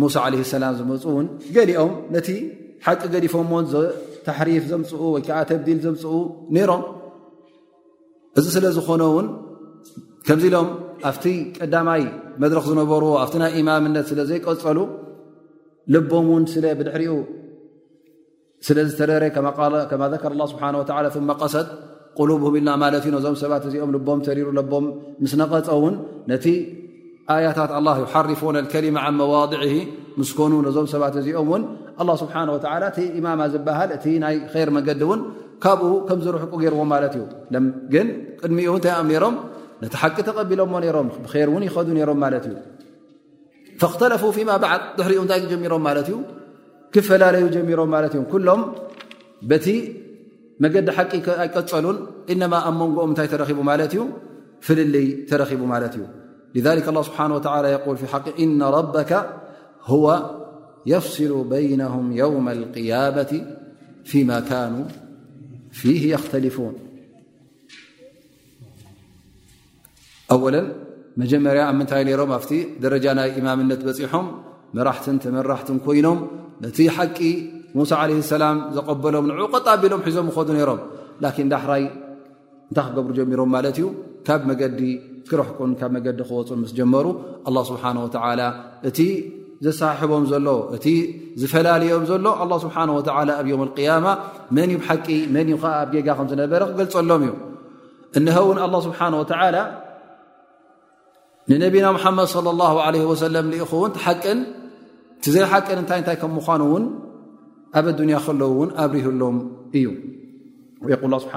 [0.00, 2.28] ሙሳ ለ ሰላም ዝመፁ እውን ገሊኦም ነቲ
[2.86, 3.64] ሓቂ ገዲፎምን
[4.26, 6.12] ተሕሪፍ ዘምፅኡ ወይከዓ ተብዲል ዘምፅኡ
[6.56, 6.82] ነይሮም
[8.38, 9.26] እዚ ስለ ዝኾነ ውን
[10.26, 10.68] ከምዚ ሎም
[11.10, 11.24] ኣብቲ
[11.58, 12.02] ቀዳማይ
[12.42, 14.78] መድረክ ዝነበርዎ ኣብቲ ናይ ኢማምነት ስለ ዘይቀፀሉ
[15.94, 17.14] ልቦም ውን ስብድሪኡ
[18.68, 19.24] ስለ ዝተረረ
[19.90, 20.62] ከማ ዘር ስብሓ
[21.42, 21.66] ቀሰድ
[22.18, 24.84] ቁሉብም ኢልና ማለት ዩ ነዞም ሰባት እዚኦም ልቦም ተሪሩ ቦም
[25.22, 25.94] ምስ ነቐፀ ውን
[27.44, 27.70] ያታት
[28.12, 28.40] ሓርፉ
[28.72, 29.52] ከሊመ መዋض
[30.30, 32.34] ስኮኑ ነዞም ሰባት እዚኦም ን ስሓ
[33.04, 35.20] እ እማ ዝበሃል እቲ ናይ ር መገዲ ን
[35.64, 37.22] ካብኡ ከምዝርሕቁ ገርዎ ት እዩ
[37.92, 38.04] ግ
[38.40, 39.34] ቅድሚኡ ታይ ሮም
[39.82, 42.20] ነቲ ሓቂ ተቐቢሎምዎም ብር ን ይኸዱ ሮም
[43.92, 44.58] ኽተለፉ ማ
[44.98, 45.86] ድሪኡ ታይ ጀሚሮም
[46.96, 48.60] ክፈላለዩ ጀሚሮም እ ሎም
[49.50, 49.66] በቲ
[50.64, 51.10] መገዲ ሓቂ
[51.48, 51.96] ይቀፀሉን
[52.32, 54.02] እነ ኣብ መንጎኦም ታይ ረቡ ት እዩ
[54.66, 56.04] ፍልልይ ተረቡ ማት እዩ
[56.54, 58.14] لذلك الله به وى ف ح
[58.44, 59.10] إن ربك
[59.92, 60.06] هو
[60.92, 61.92] يفصل بينه
[62.34, 63.32] وم القيمة
[64.10, 64.12] ف
[65.80, 66.66] ف لفو
[71.32, 73.28] ጀርያ ምታይ ኣ ጃ ናይ
[73.64, 74.26] إነት ሖም
[74.76, 75.04] መራት
[75.36, 76.18] መራት ኮይኖም
[76.64, 76.78] ነቲ
[77.16, 77.20] ቂ
[77.78, 78.42] وሳ عليه السل
[78.76, 80.80] ዘቀበሎም قጣ ቢሎም ሒዞም ዱ ነሮም
[81.54, 81.84] ዳራይ
[82.70, 83.54] እታይ ክገሩ ሮም
[84.28, 84.82] ካ ዲ
[85.30, 87.06] ክረሕቁን ካብ መገዲ ክወፁን ምስ ጀመሩ
[87.68, 87.84] ስብሓ
[88.88, 88.98] እቲ
[89.64, 90.86] ዘሳሕቦም ዘሎ እቲ
[91.40, 92.26] ዝፈላለዮም ዘሎ
[92.64, 92.76] ስብሓ
[93.40, 94.06] ኣብ ዮም ያማ
[94.56, 95.06] መን ዩ ብሓቂ
[95.36, 97.32] መን ዓ ኣብጌጋ ከምዝነበረ ክገልፀሎም እዩ
[98.20, 99.00] እነሀውን ኣ ስብሓ
[101.50, 102.72] ንነቢና ሙሓመድ صለ ላه
[103.24, 104.38] ሰለም ኢኹእውን ሓቅን
[105.34, 106.84] ዘይሓቅን እንታይ እንታይ ከም ምዃኑ እውን
[107.78, 109.36] ኣብ ኣዱንያ ከለዉእውን ኣብሪህሎም
[109.80, 109.86] እዩ
[111.24, 111.34] ስብሓ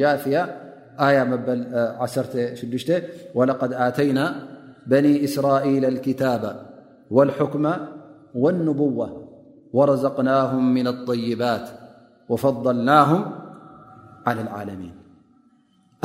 [0.00, 0.42] ጃፍያ
[1.00, 1.00] 16
[3.34, 4.48] ولقد آتينا
[4.86, 6.62] بني إسرائيل الكتاب
[7.10, 7.72] والحكم
[8.34, 9.28] والنبوة
[9.72, 11.68] ورزقناهم من الطيبات
[12.28, 13.22] وفضلناهم
[14.26, 14.94] عل العالمين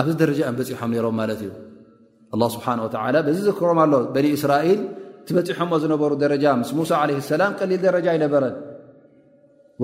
[0.01, 1.07] ኣብዚ درج ن بሖም ر
[2.33, 3.67] الله سبنه ولى ذክሮ
[4.15, 4.79] بن إسራئل
[5.27, 6.25] تبሖم ነበሩ د
[6.77, 8.43] موسى عليه السلم لل درج يበረ
[9.81, 9.83] و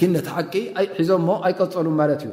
[0.08, 0.54] ን ነቲ ቂ
[0.98, 2.30] ሒዞም ኣይቀፀሉ ማት እዩ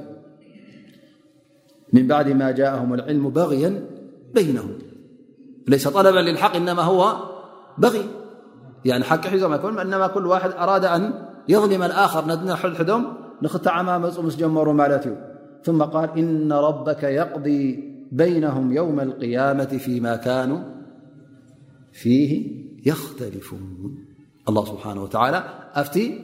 [1.93, 3.85] من بعد ما جاءهم العلم بغيا
[4.33, 4.71] بينهم
[5.67, 7.15] ليس طلبا للحق إنما هو
[7.77, 8.01] بغي
[8.85, 11.13] يعنيحإنما كل واحد أراد أن
[11.49, 12.23] يظلم الآخر
[12.83, 13.05] دم
[13.41, 15.15] نختع ماممسجمر مالتي
[15.63, 20.59] ثم قال إن ربك يقضي بينهم يوم القيامة فيما كانوا
[21.91, 23.97] فيه يختلفون
[24.49, 26.21] الله سبحانه وتعالى أفتي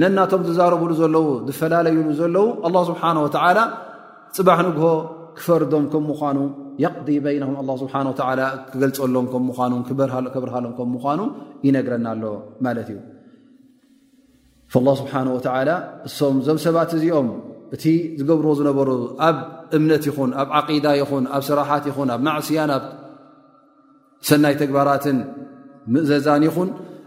[0.00, 3.58] ነናቶም ዝዛረብሉ ዘለው ዝፈላለዩሉ ዘለው ኣላ ስብሓን ወተዓላ
[4.36, 4.86] ፅባሕ ንግሆ
[5.38, 6.38] ክፈርዶም ከም ምኳኑ
[6.84, 7.50] የቅዲ በይናም
[7.82, 7.94] ስብሓ
[8.70, 9.74] ክገልፀሎም ም ምኑ
[10.34, 11.20] ከብርሃሎም ከም ምኳኑ
[11.66, 12.24] ይነግረናኣሎ
[12.66, 12.98] ማለት እዩ
[14.86, 15.70] ላ ስብሓን ወዓላ
[16.10, 17.28] እሶም ዞብ ሰባት እዚኦም
[17.76, 17.84] እቲ
[18.20, 18.90] ዝገብርዎ ዝነበሩ
[19.28, 19.36] ኣብ
[19.76, 22.88] እምነት ይኹን ኣብ ዓቂዳ ይኹን ኣብ ስራሓት ይኹን ኣብ ማዕስያን ብ
[24.30, 25.18] ሰናይ ተግባራትን
[25.92, 26.68] ምእዘዛን ይኹን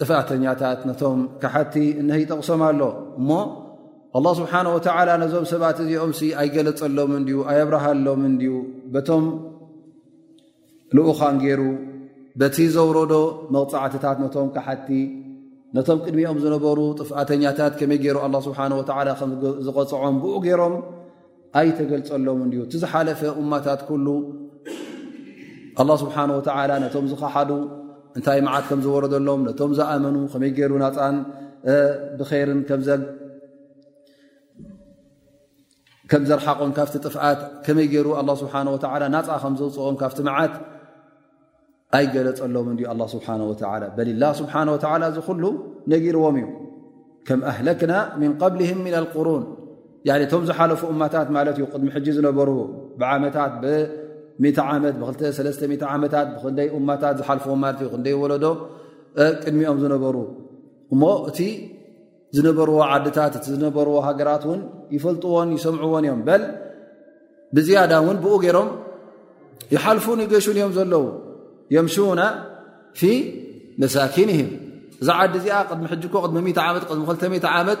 [0.00, 2.80] ጥፍኣተኛታት ነቶም ካሓቲ እነሀ ጠቕሶም ኣሎ
[3.20, 3.30] እሞ
[4.18, 8.52] ኣላ ስብሓን ወተዓላ ነዞም ሰባት እዚኦም ኣይገለፀሎም እንድዩ ኣየብረሃሎም እንድዩ
[8.94, 9.24] በቶም
[10.96, 11.62] ልኡኻን ገይሩ
[12.40, 13.14] በቲ ዘውረዶ
[13.54, 14.88] መቕፃዕትታት ነቶም ካሓቲ
[15.76, 18.82] ነቶም ቅድሚኦም ዝነበሩ ጥፍኣተኛታት ከመይ ገይሩ ኣላ ስብሓ ወ
[19.20, 19.30] ከም
[19.66, 20.74] ዝቐፅዖም ብኡ ገይሮም
[21.60, 24.06] ኣይተገልፀሎም እንድዩ እቲዝሓለፈ እማታት ኩሉ
[25.82, 27.50] ኣላ ስብሓ ወተዓላ ነቶም ዝኸሓዱ
[28.18, 31.16] እንታይ መዓት ከም ዝወረደሎም ነቶም ዝኣመኑ ከመይ ገይሩ ናፃን
[32.20, 32.60] ብይርን
[36.10, 38.08] ከም ዘርሓቆም ካብቲ ጥፍኣት ከመይ ገይሩ
[38.42, 38.54] ስብሓ
[39.14, 40.54] ናፃ ከም ዘውፅኦም ካብቲ መዓት
[41.96, 43.26] ኣይገለፀሎም እ ኣ ስብሓ
[43.96, 44.54] በላ ስብሓ
[45.12, 45.46] እዚ ሉ
[45.92, 46.46] ነጊርዎም እዩ
[47.28, 49.42] ከም ኣህለክና ምን قብልም ና ልقሩን
[50.26, 52.48] እቶም ዝሓለፉ እማታት ማለት እዩ ቅድሚ ሕጂ ዝነበሩ
[53.00, 53.52] ብዓመታት
[54.40, 54.50] ዓ ይ
[56.78, 57.52] እማታት ዝሓልፍዎ
[57.84, 58.44] ዩ ክይ ወለዶ
[59.42, 60.16] ቅድሚኦም ዝነበሩ
[60.92, 61.38] እሞ እቲ
[62.36, 64.60] ዝነበርዎ ዓድታት እቲ ዝነበርዎ ሃገራት እን
[64.96, 66.42] ይፈልጥዎን ይሰምዕዎን እዮም በል
[67.56, 68.68] ብዝያዳ እውን ብኡ ገይሮም
[69.74, 71.04] ይሓልፉ ንገሹን እዮም ዘለዉ
[71.74, 72.22] የምሹውና
[73.00, 73.02] ፊ
[73.82, 74.40] መሳኪን ይ
[75.00, 76.14] እዚ ዓዲ እዚኣ ቅድሚ ሕኮ
[77.58, 77.80] ዓመት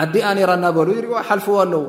[0.00, 1.84] ዓዲኣ ነራ እናበሩ ይሪእዎ ሓልፍዎ ኣለው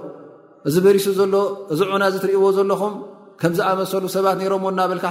[0.68, 1.34] እዚ በሪሱ ዘሎ
[1.74, 2.94] እዚ ዑና እ ትሪእይዎ ዘለኹም
[3.42, 5.06] ከ ዝኣመሰሉ ሰባት ሮም ናካ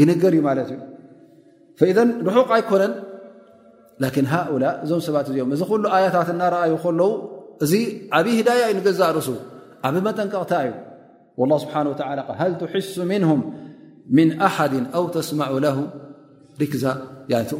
[0.00, 0.50] ይነገር እዩ ማ
[2.28, 2.92] እ حቕ ኣይኮነን
[4.54, 5.62] ؤ እዞ ሰባት እኦ እዚ
[6.04, 7.06] ያታት እናዩ ለዉ
[7.64, 7.72] እዚ
[8.18, 9.30] ዓብ هዳ ዩ ዛእ ሱ
[9.94, 10.74] ብ መጠንቀቕታ ዩ
[11.50, 11.64] ل ه ሱ
[12.10, 13.22] ه
[14.26, 15.72] ن ሓድ و ተስ ه
[17.44, 17.58] ዝፈ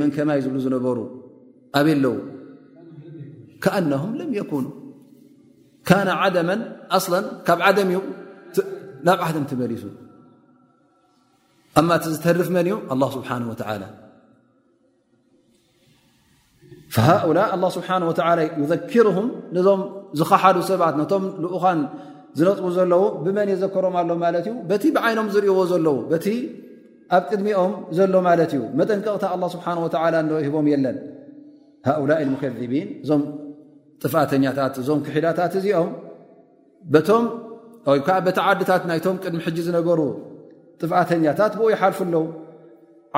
[0.00, 0.24] ም ከይ
[0.56, 0.98] ብ ዝነበሩ
[1.78, 1.80] ኣ
[3.92, 4.04] ለው
[4.50, 4.58] ه
[5.88, 5.92] ካ
[6.36, 6.40] ደ
[7.46, 7.98] ካብ ዓም ዩ
[9.08, 9.82] ናብ ዓም መሊሱ
[11.88, 12.76] ማ እቲ ዝተርፍ መን ዩ
[13.14, 13.28] ስብሓ
[17.22, 17.38] ሃؤላ
[17.74, 17.88] ስብሓ
[18.70, 19.80] ዘክርም ነዞም
[20.18, 21.80] ዝኸሓሉ ሰባት ነቶም ልኡኻን
[22.38, 26.26] ዝነጥቡ ዘለዉ ብመን የዘከሮም ኣሎ ማለት እዩ በቲ ብዓይኖም ዝርእዎ ዘለዉ በቲ
[27.16, 29.24] ኣብ ቅድሚኦም ዘሎ ማለት እዩ መጠንቀቕታ
[29.54, 29.66] ስብሓ
[30.46, 30.96] ሂቦም የለን
[32.10, 32.16] ላ
[34.02, 35.90] ጥፋተኛታት እዞም ክሒላታት እዚኦም
[37.90, 37.92] ዓ
[38.26, 40.00] በቲ ዓድታት ናይቶም ቅድሚ ሕጂ ዝነገሩ
[40.80, 42.24] ጥፋተኛታት ብ ይሓልፉ ኣለዉ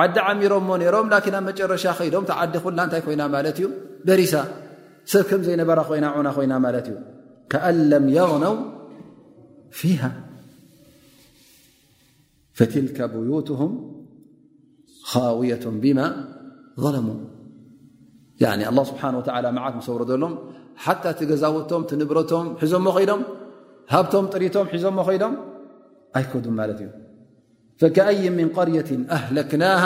[0.01, 3.67] ዓዲ ዓሚሮም ሞ ነይሮም ላን ኣብ መጨረሻ ከዶም ተዓዲ ኩላ እንታይ ኮይና ማለት እዩ
[4.07, 4.33] በሪሳ
[5.13, 6.95] ሰብ ከም ዘይነበራ ኮይና ዑና ኮይና ማለት እዩ
[7.53, 8.55] ከአ ለም የغነው
[9.79, 10.01] ፊሃ
[12.59, 13.73] ፈትልከ ብዩትም
[15.11, 15.99] ኻውየة ብማ
[16.83, 17.07] ظለሙ
[18.91, 20.33] ስብሓ ዓት ሰውሮ ዘሎም
[21.31, 23.21] ገዛውቶም ንብረቶም ሒዞ ይዶም
[23.93, 24.85] ሃቶም ጥሪቶም ሒዞ
[25.23, 25.33] ዶም
[26.17, 26.81] ኣይከዱ እዩ
[27.83, 29.83] فكأይ من قርية أهلክናه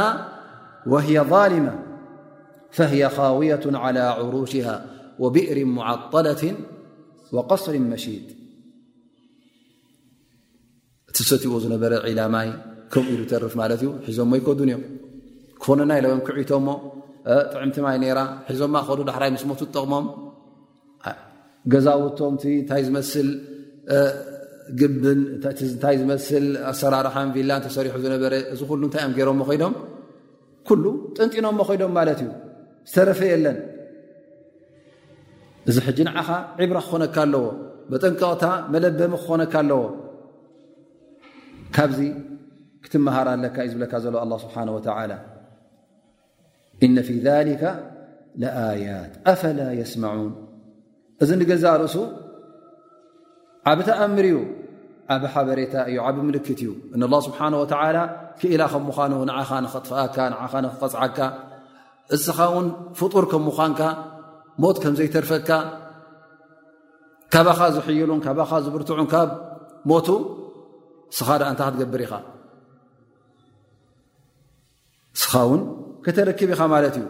[0.92, 1.74] وه ظلمة
[2.78, 4.68] فه خوية على عሩሽه
[5.24, 6.44] وቢእر معطلة
[7.36, 8.06] وقصር መش
[11.10, 11.92] እቲሰትዎ ዝነበረ
[12.36, 12.48] ላይ
[12.92, 14.78] ከምኡኢ ተርፍ እ ሒዞ ይከዱን እዮ
[15.62, 15.92] ክኾነና
[16.28, 16.68] ክቶሞ
[17.54, 18.12] ጥዕም ይ
[18.52, 18.62] ሒዞ
[19.10, 20.06] ዳራይ ስ ሞ ጠቕሞም
[21.74, 23.30] ገዛውቶም ቲ እንታይ ዝስል
[24.80, 25.20] ግብን
[25.64, 29.74] እንታይ ዝመስል ኣሰራርሓን ቪላን ተሰሪሑ ዝነበረ እዚ ኩሉ እንታይ እዮም ገይሮሞ ኮይኖም
[30.68, 30.84] ኩሉ
[31.18, 32.30] ጥንጢኖም ሞ ኮይዶም ማለት እዩ
[32.90, 33.58] ዝተረፈ የለን
[35.70, 36.30] እዚ ሕጂ ንዓኻ
[36.62, 37.46] ዒብራ ክኾነካ ኣለዎ
[37.92, 38.44] መጠንቀቕታ
[38.74, 39.82] መለበም ክኾነካ ኣለዎ
[41.78, 42.00] ካብዚ
[42.86, 45.14] ክትመሃራለካ እዩ ዝብለካ ዘለዎ ኣ ስብሓ ወተላ
[46.88, 47.64] እነ ፊ ሊከ
[48.44, 50.22] ለኣያት ኣፈላ የስማን
[51.24, 51.96] እዚ ንገዛ ርእሱ
[53.72, 54.38] ዓብቲ ኣምር እዩ
[55.14, 57.96] ዓብ ሓበሬታ እዩ ዓብ ምልክት እዩ እን ስብሓን ወላ
[58.40, 61.18] ክኢላ ከም ምዃኑ ንዓኻ ንኽጥፍኣካ ንዓኻ ንኽፈፅዓካ
[62.16, 62.68] እስኻ እውን
[63.00, 63.82] ፍጡር ከም ምዃንካ
[64.64, 65.50] ሞት ከም ዘይተርፈካ
[67.34, 69.30] ካባኻ ዝሕይሉን ካባኻ ዝብርትዑን ካብ
[69.90, 70.08] ሞቱ
[71.18, 72.14] ስኻ ዳኣ እንታ ክትገብር ኢኻ
[75.18, 75.62] እስኻ እውን
[76.06, 77.04] ከተረክብ ኢኻ ማለት እዩ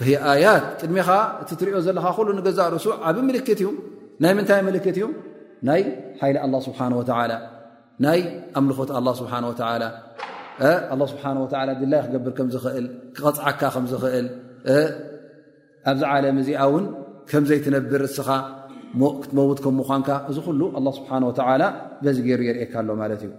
[0.00, 1.08] ኣያት ጥድሚኻ
[1.42, 3.66] እቲ እትሪኦ ዘለኻ ኩሉ ንገዛእ ርሱ ዓብ ምልክት እዩ
[4.22, 5.04] ናይ ምንታይ ምልክት እዩ
[5.68, 5.80] ናይ
[6.20, 7.32] ሓይሊ ኣላ ስብሓን ወላ
[8.04, 8.20] ናይ
[8.58, 9.32] ኣምልኾት ኣላ ስብሓ
[11.12, 11.36] ስብሓ
[11.82, 12.86] ድላይ ክገብር ከም ዝኽእል
[13.16, 14.26] ክቐፅዓካ ከምዝኽእል
[15.90, 16.84] ኣብዚ ዓለም እዚኣ እውን
[17.30, 18.28] ከም ዘይትነብር እስኻ
[19.22, 21.10] ክትመውት ከምኳንካ እዚ ኩሉ ኣ ስብሓ
[21.52, 21.62] ወላ
[22.04, 23.32] በዚ ገይሩ የርእካ ኣሎ ማለት እዩ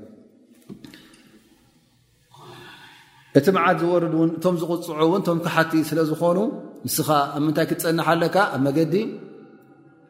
[3.39, 6.37] እቲ መዓት ዝወርድእውን እቶም ዝቕፅዑ እውን እቶም ክሓቲ ስለ ዝኾኑ
[6.85, 8.93] ንስኻ ኣብ ምንታይ ክትፀንሓለካ ኣብ መገዲ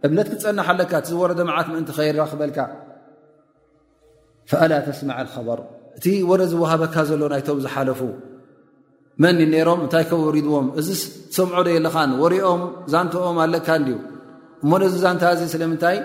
[0.05, 2.57] እብነት ክትፀንሓ ኣለካ እቲዝወረደ መዓት ምእንቲ ከይድራ ክበልካ
[4.51, 5.59] ፈኣላ ተስማዕ ከበር
[5.97, 8.01] እቲ ወረ ዝወሃበካ ዘሎ ናይቶም ዝሓለፉ
[9.23, 10.87] መኒ ነይሮም እንታይ ከብወሪድዎም እዚ
[11.31, 12.61] ትሰምዖ ዶ ኣለኻ ወርኦም
[12.95, 13.97] ዛንተኦም ኣለካ ዩ
[14.63, 15.97] እሞንእዚ ዛንተ እዚ ስለምንታይ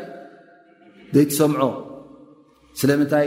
[1.17, 1.61] ዘይ ትሰምዖ
[2.81, 3.27] ስለምንታይ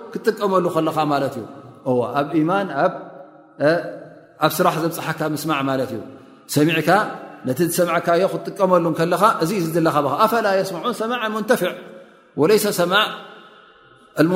[0.13, 0.97] ክጥቀመሉ እኣብ
[2.49, 2.91] ማኣብ
[4.57, 6.01] ስራሕ ዘብፅሓካ ምስማዕ ማት እዩ
[6.55, 6.89] ሰሚዕካ
[7.47, 11.71] ነቲ ዝሰምዓካዮ ክጥቀመሉ ከለካ እዚዩ ድካኣፈላ ስን ሰማ ንተፊዕ
[12.41, 12.93] ወለ ሰማ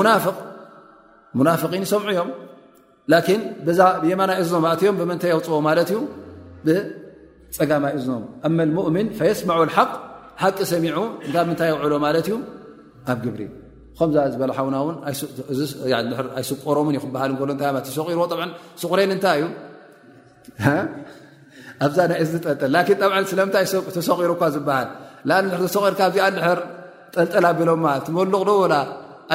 [0.07, 0.21] ና
[1.47, 2.31] ናን ሰምዑ እዮም
[3.13, 5.99] ን ዛ የማናይ እዝኖም እትዮም ብምንይ የውፅዎ ማለት እዩ
[6.65, 9.91] ብፀጋማይ እዝኖም እ ሙእምን ፈየስማ ሓق
[10.41, 12.35] ሓቂ ሰሚ እ ምታይ የውዕሎ ማለት እዩ
[13.13, 13.41] ኣብ ግብሪ
[13.99, 14.95] ከምዛ ዝበላሓውና ውን
[16.39, 18.21] ኣይስቆሮምን እዩ ክብሃል እሎ ታይተሰቂርዎ
[18.81, 19.45] ስቁረን እንታይ እዩ
[21.85, 23.65] ኣብዛ ናይ እዚ ጠልጠል ስለምታይ
[23.95, 24.89] ተሰቂሩኳ ዝብሃል
[25.47, 26.59] ድ ተሰቂርካ ዚኣ ድር
[27.15, 27.81] ጠልጠላ ቢሎም
[28.17, 28.49] መልቕዶ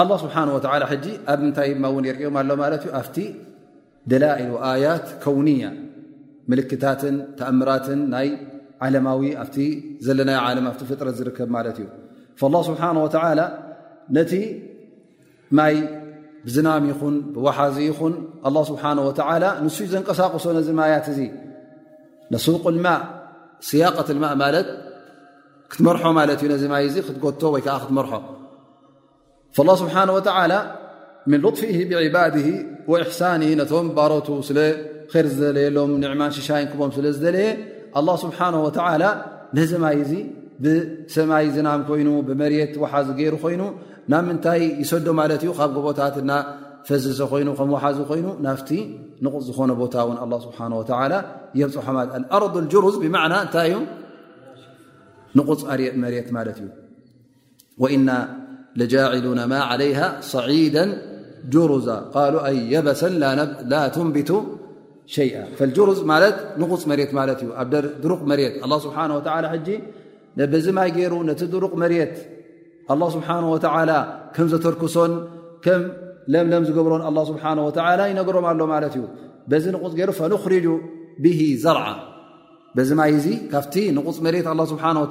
[0.00, 3.16] ኣه ስብሓንه ላ ሕጂ ኣብ ምንታይ ማ እውን የርኦም ኣሎ ማለት እዩ ኣፍቲ
[4.10, 4.32] ደላእ
[4.70, 5.62] ኣያት ከውንያ
[6.50, 8.28] ምልክታትን ተኣምራትን ናይ
[8.84, 9.56] ዓለማዊ ኣቲ
[10.06, 11.86] ዘለና ዓለም ኣብቲ ፍጥረት ዝርከብ ማለት እዩ
[12.42, 13.16] لላه ስብሓንه ተ
[14.16, 14.32] ነቲ
[15.58, 15.74] ማይ
[16.46, 21.20] ብዝናም ይኹን ብወሓዚ ይኹን ه ስብሓንه ወላ ንስ ዘንቀሳቅሶ ነዚ ማያት እዚ
[22.32, 23.00] ነሱቅ ልማእ
[23.68, 24.68] ስያቀት ማእ ማለት
[25.70, 28.12] ክትመርሖ ማለት እዩ ነዚ ማይ እዚ ክትጎቶ ወይ ከዓ ክትመርሖ
[29.58, 30.54] له ስብሓናه
[31.30, 32.34] ምን ልطፊ ብዕባድ
[32.90, 37.48] እሕሳኒ ነቶም ባሮቱ ስለር ዝለየሎም ንዕማን ሽሻይ ክቦም ስለ ዝደለየ
[38.24, 38.48] ስብሓه
[39.58, 40.12] ንዘማይ ዚ
[40.64, 43.62] ብሰማይ ዝናም ኮይኑ ብመርት ወሓዚ ገይሩ ኮይኑ
[44.12, 46.32] ናብ ምንታይ ይሰዶ ማለት እዩ ካብ ጉቦታትና
[46.88, 48.70] ፈዝሰ ኮይኑ ከም ሓዙ ኮይኑ ናፍቲ
[49.24, 50.58] ንፅ ዝኾነ ቦታ ውን ስብሓ
[51.60, 53.78] የብፅ ሖማት ኣርض ጅሩዝ ብና እታይ እዩ
[55.38, 55.48] ንፅ
[56.02, 56.68] መሬት ማለት እዩ
[58.78, 58.92] لل
[59.70, 59.98] عليه
[60.32, 60.76] صዒد
[61.52, 61.86] جرዛ
[62.72, 64.30] የበሰ ل ንبቱ
[65.14, 65.30] ሸئ
[65.68, 67.26] لዝ ንፅ መ ኣ
[69.52, 69.56] ه
[70.64, 72.14] ዚ ይ ይሩ ነቲ ድሩቕ መት
[73.00, 73.44] له ስሓه
[74.52, 75.12] ዘተርክሶን
[76.32, 76.92] ለምም ዝገብሮ
[77.30, 77.36] ስه
[78.12, 78.66] ይነሮም ሎ
[79.62, 80.66] ዚ ንፅ ርج
[81.22, 81.28] ብ
[81.62, 81.84] ዘرع
[83.24, 85.06] ዚ ይ ካብቲ ንፅ መት ه ስه و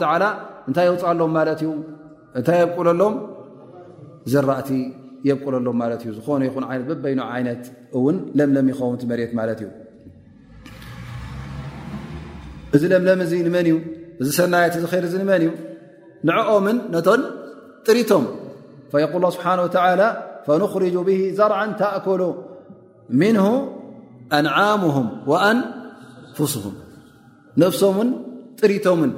[0.70, 1.32] እንታይ የውፅሎም
[2.39, 2.60] እታይ
[2.99, 3.03] ሎ
[4.34, 4.72] ዘራእቲ
[5.28, 7.63] የብቁለሎም ማት እዩ ዝኾነ ይን ይነት በበይኖ ይነት
[7.97, 9.70] እውን ለምለም ይኸውንቲ መት ማለት እዩ
[12.76, 13.78] እዚ ለምለም እ ንመን እዩ
[14.22, 14.65] እዚ ሰናይ
[15.13, 15.51] ዝይ ንመን እዩ
[16.28, 17.22] ንኦምን ነቶን
[17.88, 18.26] ጥሪቶም
[19.24, 19.47] ል ስብሓ
[20.45, 22.22] ፈንኽሪጁ ብ ዘርዓን ታኣኮሎ
[23.22, 23.36] ምን
[24.38, 25.07] ኣንምهም
[25.49, 26.76] ኣንፍስም
[27.63, 28.09] ነብሶምን
[28.61, 29.11] ጥሪቶምን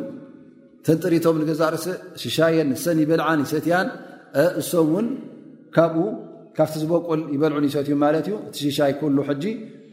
[0.88, 1.74] ተ ጥሪቶም ገዛር
[2.22, 3.88] ሽሻየን ንሰኒ በልዓን ይሰትያን
[4.62, 4.72] እሶ
[5.04, 5.08] ን
[5.76, 6.04] ካብኡ
[6.58, 7.88] ካቲ ዝበቁል يበልع ሰት
[8.32, 8.92] ዩ እቲ ሽይ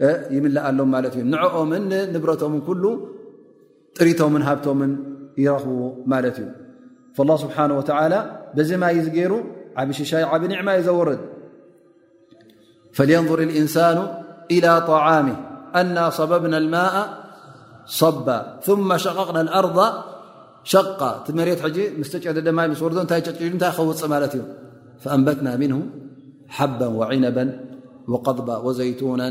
[0.02, 0.04] ل
[0.36, 0.78] يምلእ ሎ
[1.22, 1.72] እ ንኦም
[2.14, 2.84] ንብረቶም ل
[3.96, 4.80] ጥሪቶም ሃብቶም
[5.44, 6.48] يረክ እዩ
[7.16, 8.06] فالله سبحنه وتعى
[8.56, 8.70] بዚ
[9.08, 9.32] ይገሩ
[9.88, 11.20] ብ ዕማ ዩ ዘወርድ
[12.96, 13.98] فلينظر الإنሳان
[14.54, 15.36] إلى طعامه
[15.80, 16.96] أن صببናا الماء
[18.00, 18.26] صب
[18.68, 19.78] ثم شقቕና الأرض
[20.72, 21.60] ሸቃ ቲ መሬት
[22.12, 22.24] ጨጨ
[23.12, 24.44] ታይ ጭ ታይ ውፅ ለት እዩ
[25.04, 25.78] فأنበትن منه
[26.56, 27.38] حب وعنب
[28.12, 29.22] وقضب وዘيتون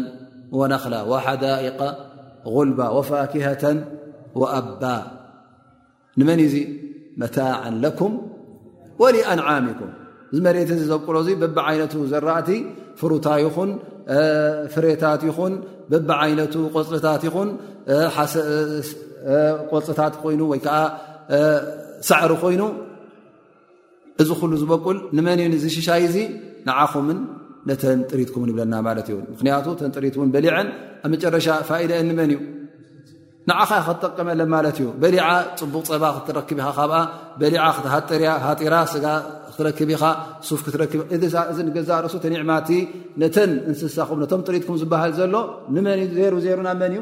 [0.60, 1.80] ونክل وحዳئق
[2.56, 3.64] غልب وፋاكهة
[4.42, 4.84] وأب
[6.20, 6.56] ንመن ዚ
[7.22, 8.12] መتاع لكم
[9.02, 9.92] ولأنعمكም
[10.36, 12.50] ዚ መሬት ዘቅሎ በب ይነቱ ዘራእቲ
[13.00, 13.72] ፍሩታ ይኹን
[14.74, 15.54] ፍሬታት ይኹን
[15.90, 15.94] ቢ
[16.30, 16.32] ይ
[16.90, 17.50] ፅታት ኹን
[19.72, 20.42] ቆፅታት ኮይኑ
[22.10, 22.62] ሳዕሪ ኮይኑ
[24.22, 26.16] እዚ ኩሉ ዝበቁል ንመን እዩ ዝሽሻይ እዙ
[26.68, 27.20] ንዓኹምን
[27.70, 30.68] ነተን ጥሪትኩም ይብለና ማለት እ ምክንያቱ ተን ጥሪት እን በሊዐን
[31.06, 32.40] ኣብ መጨረሻ ፋኢደ ንመን እዩ
[33.50, 35.26] ንዓኻ ክትጠቀመለን ማለት እዩ በሊዓ
[35.60, 36.94] ፅቡቕ ፀባ ክትረክብ ኢ ካብ
[37.42, 38.74] በሊዓ ሃርያሃጢራ
[39.06, 40.04] ጋክትረክብ ኢኻ
[40.48, 41.36] ሱፍክእዚ
[41.78, 42.70] ገዛ ርእሱ ተኒዕማቲ
[43.24, 45.36] ነተን እንስሳኹም ቶም ጥሪትኩም ዝበሃል ዘሎ
[45.78, 47.02] ንመን ዘሩ ዜይሩናብ መን እዩ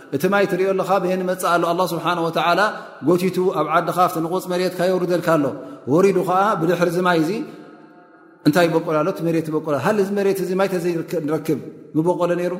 [0.15, 2.61] እቲ ማይ ትሪኦኣለካ ብሄ መፅእ ኣሎ ኣ ስብሓላ
[3.07, 5.45] ጎቲቱ ኣብ ዓድኻ ብ ንቁፅ መት ካየውሩ ዘልካኣሎ
[6.15, 7.31] ዱ ከዓ ብድሕር ዚ ማይ እዚ
[8.47, 8.87] እንታይ ይበቆ
[9.27, 9.47] መ ዚ
[11.47, 12.55] ክብ ቆሎ ሩ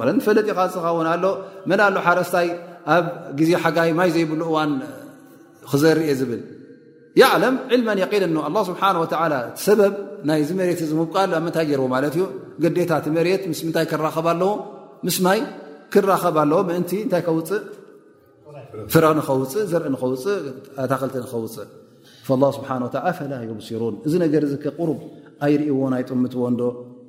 [0.00, 1.24] ቀሎ ፈለጥ ኢኻ ዝኸውን ኣሎ
[1.70, 2.48] መን ሎ ሓረስታይ
[2.94, 3.06] ኣብ
[3.38, 4.72] ግዜ ሓጋይ ማይ ዘይብሉ እዋን
[5.70, 6.42] ክዘርኦ ዝብል
[7.42, 8.24] ለም ልመ ቒል
[8.70, 9.12] ስብሓ እቲ
[9.66, 9.94] ሰበብ
[10.28, 11.94] ናይዚ መሬት እ ምቃ ብምንታይ ገርማ
[12.78, 12.92] ዴታ
[15.06, 15.46] መ ስይ ኸ
[15.92, 17.64] ክራኸብ ኣለዎ ምእንቲ እንታይ ከውፅእ
[18.92, 20.38] ፍረ ንኸውፅእ ዘርኢ ንኸውፅእ
[20.92, 21.68] ታክልቲ ንኸውፅእ
[22.56, 22.68] ስብሓ
[23.18, 24.98] ፈላ ዮብሲሩን እዚ ነገር ዚ ከ ቁሩብ
[25.46, 26.62] ኣይርእዎ ናይጥምትዎ ንዶ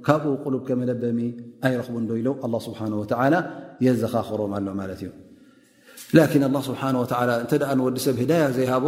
[0.07, 1.19] ካብኡ ቁሉብ ከመለበሚ
[1.67, 2.79] ኣይረኽቡ ዶ ኢሎው ኣ ስብሓ
[3.85, 5.11] የዘኻኽሮም ኣሎ ማለት እዩ
[6.69, 6.83] ስብሓ
[7.45, 8.85] እተኣ ንወዲሰብ ሂዳያ ዘይሃቦ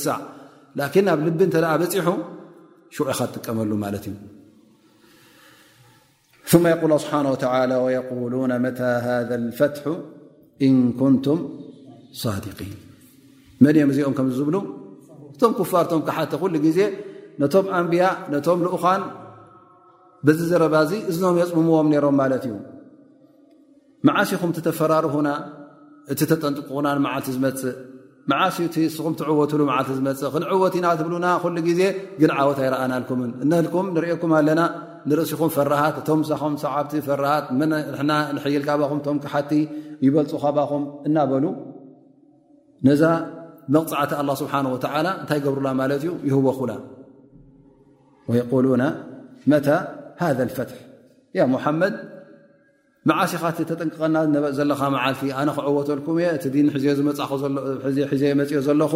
[0.94, 3.70] ብ ል ኢ ጥቀመሉ
[6.50, 6.98] ፈ ም መ
[8.00, 9.72] ኦምብ እ ፋ
[16.78, 16.90] ዜ
[17.52, 18.06] ቶ ንያ
[18.46, 18.98] ኡ
[20.28, 22.54] ብዚ ዘረባ እዚ እዝኖም የፅምምዎም ነይሮም ማለት እዩ
[24.08, 25.28] መዓሽኹምቲ ተፈራርሁና
[26.12, 27.70] እቲ ተጠንጥቅኹና ንመዓልቲ ዝመፅእ
[28.42, 31.80] ዓሲስኹም ትዕወትሉ ዓልቲ ዝመፅእ ክንዕወት ኢናትብሉና ሉ ግዜ
[32.20, 34.62] ግን ዓወት ኣይረኣናልኩምን እነልኩም ንርኦኩም ኣለና
[35.10, 39.52] ንርእሲኹም ፈራሃት እቶም ኹም ሰዓብቲ ፈራሃት ንይል ካኹም እቶም ክሓቲ
[40.06, 41.44] ይበልፁ ካባኹም እናበሉ
[42.88, 43.02] ነዛ
[43.74, 46.72] መቕፅዕቲ ኣ ስብሓንወላ እንታይ ገብሩና ማለት እዩ ይህወኩና
[48.54, 48.66] ወሉ
[49.52, 49.58] መ
[50.20, 50.70] ሃذ ፈት
[51.38, 51.94] ያ ሙሓመድ
[53.08, 54.16] መዓሲኻ ተጠንቅቐና
[54.58, 56.44] ዘለኻ መዓልቲ ኣነ ክዕወተልኩም እ እቲ
[58.20, 58.92] ዘ የመፅኦ ዘለኹ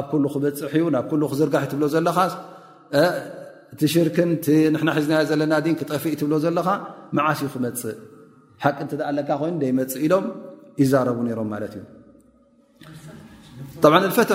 [0.00, 4.30] ኣብ ኩሉ ክበፅሕዩ ናብ ሉ ክዝርጋሕ ትብሎ ዘለኻእቲ ሽርክን
[4.98, 6.68] ሒዝና ዘለና ን ክጠፊእ ትብሎ ዘለኻ
[7.18, 7.96] መዓሲ ክመፅእ
[8.64, 10.26] ሓቂ እንትኣ ለካ ኮይኑ ደይመፅእ ኢሎም
[10.82, 11.82] ይዛረቡ ነይሮም ማለት እዩ
[13.92, 14.30] ብ ፈት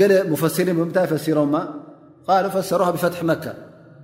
[0.00, 1.54] ገለ ሙፈሲሪን ብምታይ ፈሲሮምማ
[2.44, 3.44] ልእ ፈሰሩ ብፈትሒ መከ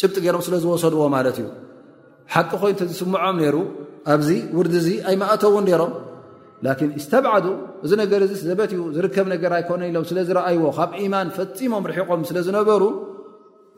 [0.00, 1.46] ጭብጢ ገይሮም ስለ ዝወሰድዎ ማለት እዩ
[2.34, 3.56] ሓቂ ኮይኑተ ዝስምዖም ነይሩ
[4.14, 5.92] ኣብዚ ውርዲ እዚ ኣይማእተውን ኔይሮም
[6.66, 7.46] ላኪን እዝተብዓዱ
[7.84, 12.38] እዚ ነገር እዚ ዘበትኡ ዝርከብ ነገር ኣይኮነን ኢሎም ስለ ዝረኣይዎ ካብ ኢማን ፈፂሞም ርሒቆም ስለ
[12.46, 12.82] ዝነበሩ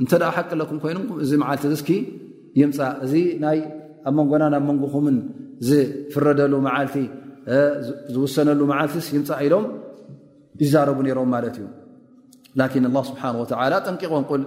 [0.03, 1.91] እንተ ሓቂ ለኩም ኮይኑ እዚ መዓልቲ እስኪ
[2.61, 3.15] ይምፃእ እዚ
[3.45, 3.59] ናይ
[4.09, 5.17] ኣብ መንጎና ናብ መንጎኹምን
[5.69, 6.27] ዝፍረ
[8.15, 9.65] ዝውሰነሉ መዓልቲስ ይምፃእ ኢሎም
[10.63, 11.67] ይዛረቡ ነይሮም ማለት እዩ
[12.61, 14.43] ላኪን ላ ስብሓን ወላ ጠንቂቖምቁል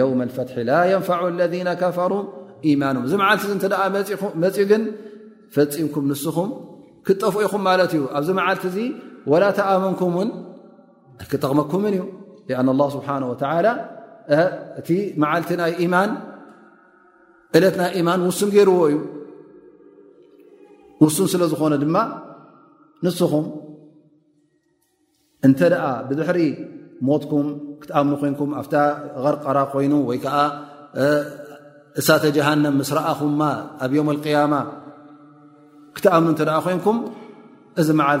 [0.00, 2.12] يوم الفتح ل ينفع الذ كፈر
[2.70, 3.12] يማنه እዚ
[4.54, 4.82] ቲ ኡ ግን
[5.54, 6.50] ፈፂምኩም ንስኹም
[7.06, 8.78] ክጠፍ ኹም ለት እዩ ኣብዚ ዓልቲ ዚ
[9.30, 10.28] ول ተኣመنኩ ን
[11.30, 12.00] ክጠقመኩ እዩ
[12.50, 13.40] لأن الله ስنه و እቲ
[15.40, 15.50] ልቲ
[17.64, 18.96] ለት ይ يማን ሱን ገርዎ እዩ
[21.16, 21.84] ሱን ስለ ዝኾነ ድ
[23.06, 23.46] ንስኹም
[25.46, 25.48] እ
[26.18, 26.38] ድሪ
[27.22, 27.24] ት
[27.82, 28.82] ክትም ን ኣ
[29.24, 30.26] غርቀራ ኮይኑ ወይዓ
[32.00, 33.20] እሳተ جሃن ስ ረኣኹ
[33.84, 34.54] ኣብ يم القيم
[35.96, 36.96] ክትኣም እተ ኮንኩም
[37.80, 38.20] እዚ መዓል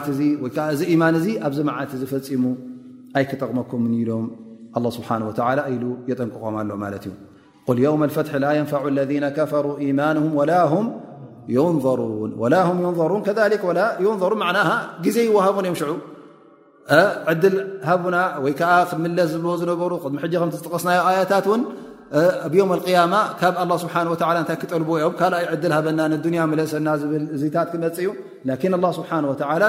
[0.74, 2.44] እዚ إيማን እ ኣብዚ መዓልቲ ዝፈፂሙ
[3.16, 4.26] ኣይ ክጠቕመኩም ሎም
[4.78, 5.30] اله ስብሓه و
[5.74, 5.76] ኢ
[6.10, 6.72] የጠንቅቆም ሎ
[7.68, 10.24] እ ል يوم الፈትሒ ل يንፈع الذ كፈሩ إيማንه
[10.70, 10.72] ه
[11.74, 12.44] ንظሩ ذ و
[13.12, 13.12] يንظሩ
[15.04, 15.90] ግዜ ይوሃቡ مሽዑ
[17.32, 17.54] ዕድል
[17.88, 21.62] ሃቡና ወይ ከዓ ክምለስ ዝብዎ ዝነበሩ ድሚ ሕጂ ከም ዝጥቀስናዮ ኣያታት ውን
[22.46, 28.10] ኣብዮም ያማ ካብ ስብሓ ታይ ክጠልብዎዮም ካልኣይ ዕድል ሃበና ንዱኒያ መለሰና ብል እዚታት ክመፅ እዩ
[28.48, 29.12] ላን ه ስብሓ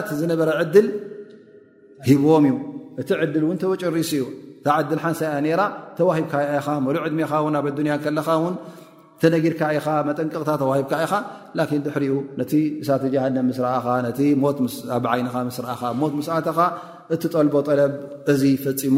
[0.09, 0.88] ቲዝነበረ ዕድል
[2.09, 2.55] ሂብዎም እዩ
[3.01, 4.26] እቲ ዕድል ውን ተወጨሪሲ እዩ
[4.59, 5.22] እታ ዕድል ሓንሳ
[5.53, 5.63] ያ ራ
[5.99, 8.55] ተዋሂብካይኻ መሉ ዕድሜኻው ናብ ዱኒያ ከለኻ ውን
[9.24, 11.13] ተነጊርካ ኢኻ መጠንቅቕታ ተዋሂብካ ኢኻ
[11.57, 16.59] ላን ድሕሪኡ ነቲ እሳተ ጃሃን ምስ ረአኻ ነቲኣብ ዓይንኻ ምስ ረኣኻ ሞት ምስኣትኻ
[17.16, 17.93] እቲ ጠልቦ ጠለብ
[18.34, 18.97] እዚ ፈፂሙ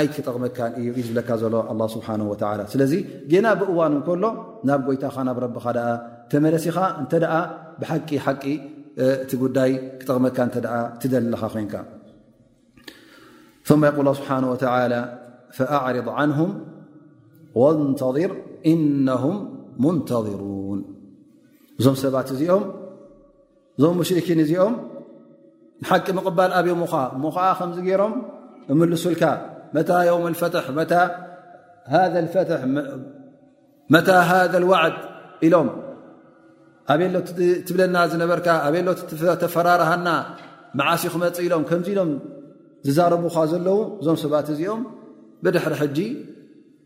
[0.00, 2.92] ኣይ ክጠቕመካን እዩ እዩ ዝብለካ ዘሎ ኣ ስብሓላ ስለዚ
[3.30, 4.24] ጌና ብእዋን እንከሎ
[4.70, 5.92] ናብ ጎይታኻ ናብ ረቢኻ ኣ
[6.32, 7.12] ተመለሲ ኻ እንተ
[7.80, 8.44] ብሓቂ ሓቂ
[9.06, 10.58] እቲ ጉዳይ ክጠቕመካ እተ
[11.00, 11.74] ትደለኻ ኮይንካ
[13.70, 14.12] ይል
[15.58, 16.50] ስብሓ ኣዕር ን
[17.60, 18.16] ወንተር
[18.70, 19.24] ኢነም
[19.82, 20.78] ሙንተظሩን
[21.80, 22.64] እዞም ሰባት እዚኦም
[23.78, 24.74] እዞም ሙሽርኪን እዚኦም
[25.82, 28.14] ንሓቂ ምቕባል ኣብዮምኻ እሞከዓ ከምዚ ገይሮም
[28.72, 29.22] እምልሱልካ
[29.76, 30.54] መታ ዮውም ፈት
[32.34, 32.42] ፈት
[33.94, 34.96] መታ ሃذ ልዋዕድ
[35.46, 35.68] ኢሎም
[36.92, 37.28] ኣብሎት
[37.66, 39.00] ትብለና ዝነበርካ ኣብሎት
[39.42, 40.08] ተፈራርሃና
[40.78, 42.10] መዓሲ ክመፅእ ኢሎም ከምዚ ኢሎም
[42.86, 44.82] ዝዛረቡኻ ዘለዉ እዞም ሰባት እዚኦም
[45.44, 45.96] ብድሕሪ ሕጂ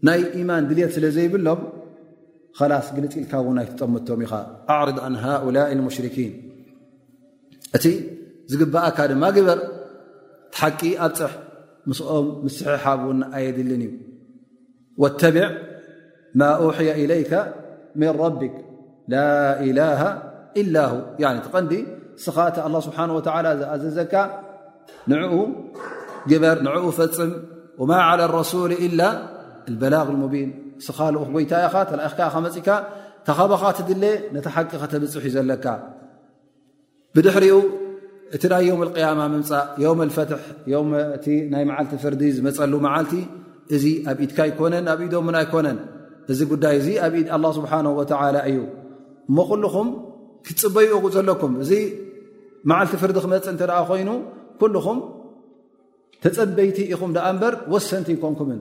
[0.07, 1.61] ናይ ኢማን ድልት ስለ ዘይብሎም
[2.71, 4.33] ላስ ግልፂኢልካ ው ይትጠምቶም ኢኻ
[4.75, 6.33] ኣዕርض ኣን ሃؤላء اሙሽርኪን
[7.77, 7.85] እቲ
[8.53, 9.61] ዝግበአካ ድማ ግበር
[10.55, 11.33] ቲሓቂ ኣብፅሕ
[11.91, 12.85] ምስኦም ምስሓሓ
[13.19, 13.93] ን ኣየድልን እዩ
[15.09, 15.49] اተብዕ
[16.41, 16.51] ማ
[16.89, 17.33] ያ إለይከ
[18.01, 18.55] ምን ረቢክ
[19.13, 19.15] ላ
[19.81, 20.01] ላه
[20.61, 20.77] إላ
[21.47, 21.73] ተቐንዲ
[22.25, 23.07] ስኻተ ه ስብሓه
[23.61, 24.15] ዝኣዘዘካ
[25.11, 25.33] ንኡ
[26.31, 27.31] ግበር ንኡ ፈፅም
[27.89, 27.93] ማ
[28.51, 28.55] ሱ
[29.83, 30.33] በላ ሙን
[30.87, 32.69] ስኻኡ ክጎይታኢኻ ተእካመፅካ
[33.27, 34.05] ተኸበኻ ትድለ
[34.35, 35.67] ነቲ ሓቂ ኸተብፅሕ እዩዘለካ
[37.15, 37.57] ብድሕሪኡ
[38.37, 40.31] እቲ ናይ ዮውም ያማ ምምፃእ ፈት
[41.35, 43.13] እ ናይ መዓልቲ ፍርዲ ዝመፀሉ መዓልቲ
[43.77, 45.79] እዚ ኣብኢድካ ይኮነን ኣብ ኢዶምን ኣይኮነን
[46.33, 46.89] እዚ ጉዳይ እዚ
[47.37, 47.73] ኣብ ስብሓ
[48.51, 48.59] እዩ
[49.31, 49.89] እሞ ኩሉኹም
[50.47, 51.73] ክትፅበይኡ ዘለኩም እዚ
[52.71, 54.11] መዓልቲ ፍርዲ ክመፅእ እተ ኮይኑ
[54.61, 54.99] ኩልኹም
[56.23, 58.61] ተፀበይቲ ኢኹም ኣ ምበር ወሰንቲ ይኮንኩምን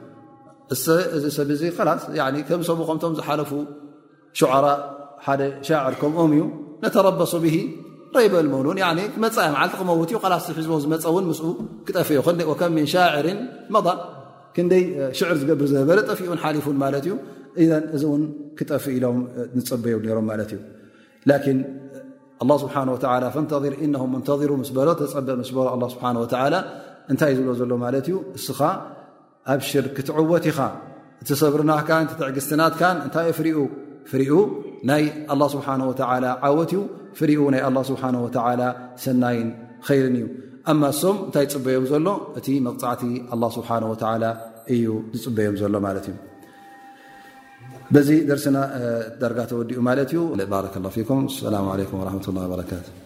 [1.15, 1.49] እዚ ሰብ
[2.49, 2.69] ከምሰ
[2.99, 3.51] ከም ዝሓለፉ
[4.39, 4.65] ሽዓራ
[5.25, 6.43] ሓደ ሻዕር ከምኦም እዩ
[6.83, 7.47] ነተረበሱ ብ
[8.15, 8.57] ረይበ መ
[9.23, 9.51] መ ዩ
[10.07, 10.51] ሒዝ
[11.21, 11.51] ዝፀን
[11.89, 13.27] ክጠፍእዩም ሻር
[13.75, 13.87] መ
[14.55, 14.83] ክንይ
[15.17, 16.65] ሽዕር ዝገብር ዝበለ ጠፊኡ ሓሊፉ
[17.59, 18.03] እዩ እዚ
[18.59, 21.55] ክጠፊ ኢሎምፀበዩ ም ማ እዩ
[22.63, 23.45] ስ
[24.29, 25.27] ተር ሩ ስ ሎ ፀበ
[25.93, 25.99] ስ
[27.11, 28.17] እንታይ ዝብሎ ዘሎ ማ ዩ
[29.53, 30.59] ኣብ ሽርክ ትዕወት ኢኻ
[31.21, 33.57] እቲ ሰብርናካን ትዕግስትናትካን እንታይ ዩ ፍርኡ
[34.11, 34.29] ፍርኡ
[34.89, 35.99] ናይ ኣላ ስብሓه ወተ
[36.47, 36.81] ዓወት እዩ
[37.19, 38.01] ፍርኡ ናይ ላ ስብሓ
[39.05, 39.49] ሰናይን
[39.89, 40.25] ኸይርን እዩ
[40.71, 42.07] እማ ሶም እንታይ ዝፅበዮም ዘሎ
[42.39, 43.03] እቲ መቕፃዕቲ
[43.35, 43.69] ኣላ ስብሓ
[44.75, 44.85] እዩ
[45.17, 46.17] ዝፅበዮም ዘሎ ማለት እዩ
[47.95, 48.57] በዚ ደርስና
[49.21, 50.91] ደርጋ ተወዲኡ ማለት እዩባ ላ
[51.51, 53.00] ለም ላ በረቱ